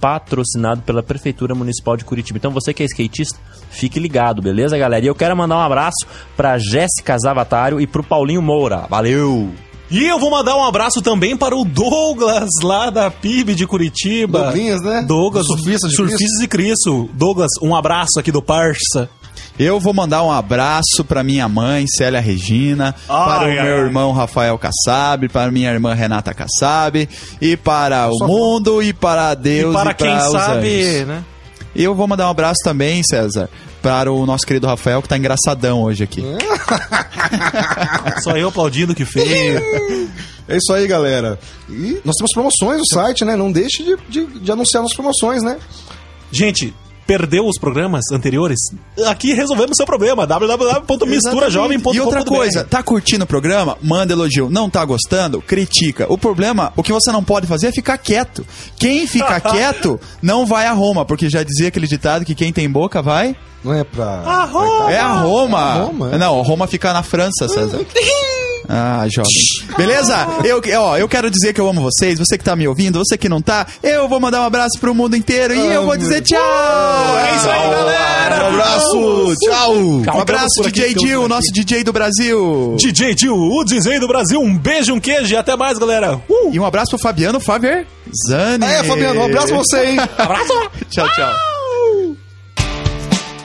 patrocinado 0.00 0.82
pela 0.82 1.02
Prefeitura 1.02 1.54
Municipal 1.54 1.96
de 1.96 2.04
Curitiba. 2.04 2.38
Então 2.38 2.50
você 2.50 2.74
que 2.74 2.82
é 2.82 2.86
skatista, 2.86 3.38
fique 3.70 4.00
ligado, 4.00 4.42
beleza, 4.42 4.76
galera? 4.76 5.04
E 5.04 5.08
eu 5.08 5.14
quero 5.14 5.36
mandar 5.36 5.56
um 5.58 5.60
abraço 5.60 6.06
pra 6.36 6.58
Jéssica 6.58 7.16
Zavatário 7.18 7.80
e 7.80 7.86
pro 7.86 8.02
Paulinho 8.02 8.42
Moura. 8.42 8.86
Valeu! 8.90 9.52
E 9.90 10.06
eu 10.06 10.18
vou 10.18 10.30
mandar 10.30 10.56
um 10.56 10.64
abraço 10.64 11.02
também 11.02 11.36
para 11.36 11.54
o 11.54 11.66
Douglas, 11.66 12.48
lá 12.62 12.88
da 12.88 13.10
PIB 13.10 13.54
de 13.54 13.66
Curitiba. 13.66 14.44
Douglinhas, 14.44 14.80
né? 14.80 15.04
Douglas, 15.06 15.46
Surfista 15.46 15.86
de 15.86 15.94
Surfistas 15.94 16.40
de 16.40 16.48
Cristo. 16.48 17.10
Douglas, 17.12 17.50
um 17.60 17.76
abraço 17.76 18.18
aqui 18.18 18.32
do 18.32 18.40
Parça. 18.40 19.10
Eu 19.58 19.78
vou 19.78 19.92
mandar 19.92 20.22
um 20.24 20.32
abraço 20.32 21.04
para 21.06 21.22
minha 21.22 21.48
mãe, 21.48 21.84
Célia 21.86 22.20
Regina, 22.20 22.94
Ai, 23.08 23.26
para 23.26 23.44
o 23.44 23.52
meu 23.52 23.74
ai. 23.76 23.80
irmão 23.84 24.12
Rafael 24.12 24.58
Kassab, 24.58 25.28
para 25.28 25.50
minha 25.50 25.70
irmã 25.70 25.94
Renata 25.94 26.32
Kassab, 26.34 27.08
e 27.40 27.56
para 27.56 28.08
o 28.08 28.26
mundo, 28.26 28.82
e 28.82 28.92
para 28.92 29.34
Deus, 29.34 29.74
e 29.74 29.78
para 29.78 29.94
quem 29.94 30.16
os 30.16 30.32
sabe, 30.32 30.82
anjos. 30.82 31.06
né? 31.06 31.24
E 31.74 31.84
eu 31.84 31.94
vou 31.94 32.06
mandar 32.08 32.26
um 32.26 32.30
abraço 32.30 32.60
também, 32.64 33.02
César, 33.02 33.48
para 33.82 34.10
o 34.12 34.26
nosso 34.26 34.46
querido 34.46 34.66
Rafael, 34.66 35.00
que 35.00 35.08
tá 35.08 35.16
engraçadão 35.16 35.82
hoje 35.82 36.04
aqui. 36.04 36.22
Só 38.22 38.36
eu 38.36 38.48
aplaudindo 38.48 38.94
que 38.94 39.04
feio. 39.04 39.60
É 40.48 40.56
isso 40.56 40.72
aí, 40.72 40.86
galera. 40.86 41.38
E 41.68 42.00
nós 42.04 42.14
temos 42.16 42.32
promoções 42.32 42.78
no 42.78 42.86
site, 42.86 43.24
né? 43.24 43.36
Não 43.36 43.50
deixe 43.50 43.82
de, 43.82 43.96
de, 44.08 44.40
de 44.40 44.52
anunciar 44.52 44.82
nossas 44.82 44.96
promoções, 44.96 45.42
né? 45.42 45.56
Gente, 46.30 46.74
perdeu 47.18 47.46
os 47.46 47.58
programas 47.58 48.04
anteriores? 48.10 48.58
Aqui 49.06 49.34
resolvemos 49.34 49.76
seu 49.76 49.84
problema. 49.84 50.26
www.misturajovem.com.br 50.26 51.94
E 51.94 52.00
outra 52.00 52.24
coisa, 52.24 52.64
tá 52.64 52.82
curtindo 52.82 53.24
o 53.24 53.26
programa? 53.26 53.76
Manda 53.82 54.14
elogio. 54.14 54.48
Não 54.48 54.70
tá 54.70 54.82
gostando? 54.82 55.42
Critica. 55.42 56.06
O 56.08 56.16
problema, 56.16 56.72
o 56.74 56.82
que 56.82 56.90
você 56.90 57.12
não 57.12 57.22
pode 57.22 57.46
fazer 57.46 57.66
é 57.66 57.72
ficar 57.72 57.98
quieto. 57.98 58.46
Quem 58.78 59.06
fica 59.06 59.38
quieto 59.40 60.00
não 60.22 60.46
vai 60.46 60.66
a 60.66 60.72
Roma, 60.72 61.04
porque 61.04 61.28
já 61.28 61.42
dizia 61.42 61.68
aquele 61.68 61.86
ditado 61.86 62.24
que 62.24 62.34
quem 62.34 62.50
tem 62.50 62.70
boca 62.70 63.02
vai. 63.02 63.36
Não 63.62 63.74
é 63.74 63.84
pra. 63.84 64.22
A 64.24 64.44
Roma! 64.44 64.90
É 64.90 64.98
a 64.98 65.12
Roma. 65.12 65.58
É 65.58 65.62
a 65.62 65.74
Roma, 65.84 66.10
é. 66.14 66.18
Não, 66.18 66.40
Roma 66.40 66.66
fica 66.66 66.94
na 66.94 67.02
França, 67.02 67.46
César. 67.52 67.84
Ah, 68.74 69.06
jovem. 69.06 69.30
Beleza? 69.76 70.26
Eu, 70.44 70.62
ó, 70.80 70.96
eu 70.96 71.06
quero 71.06 71.30
dizer 71.30 71.52
que 71.52 71.60
eu 71.60 71.68
amo 71.68 71.82
vocês. 71.82 72.18
Você 72.18 72.38
que 72.38 72.44
tá 72.44 72.56
me 72.56 72.66
ouvindo, 72.66 72.98
você 72.98 73.18
que 73.18 73.28
não 73.28 73.42
tá, 73.42 73.66
eu 73.82 74.08
vou 74.08 74.18
mandar 74.18 74.40
um 74.40 74.44
abraço 74.44 74.78
pro 74.80 74.94
mundo 74.94 75.14
inteiro 75.14 75.54
e 75.54 75.58
eu 75.58 75.84
vou 75.84 75.94
dizer 75.94 76.22
tchau. 76.22 76.38
É 76.38 77.36
isso 77.36 77.50
aí, 77.50 77.70
galera! 77.70 78.44
Um 78.44 78.48
abraço! 78.48 79.34
Tchau! 79.42 79.74
Um 80.16 80.20
abraço, 80.20 80.62
DJ 80.62 80.94
Dil, 80.94 81.28
nosso 81.28 81.52
DJ 81.52 81.84
do 81.84 81.92
Brasil. 81.92 82.74
DJ 82.78 83.14
Tio, 83.14 83.36
o 83.36 83.62
DJ 83.62 84.00
do 84.00 84.08
Brasil. 84.08 84.40
Um 84.40 84.56
beijo, 84.56 84.94
um 84.94 85.00
queijo 85.00 85.34
e 85.34 85.36
até 85.36 85.54
mais, 85.54 85.76
galera. 85.76 86.16
Uh! 86.26 86.50
E 86.50 86.58
um 86.58 86.64
abraço 86.64 86.92
pro 86.92 86.98
Fabiano 86.98 87.40
Faver 87.40 87.86
Zani. 88.26 88.64
É, 88.64 88.82
Fabiano, 88.84 89.20
um 89.20 89.24
abraço 89.24 89.48
pra 89.48 89.58
você, 89.58 89.84
hein? 89.84 89.96
Tchau, 90.88 91.06
tchau. 91.10 91.51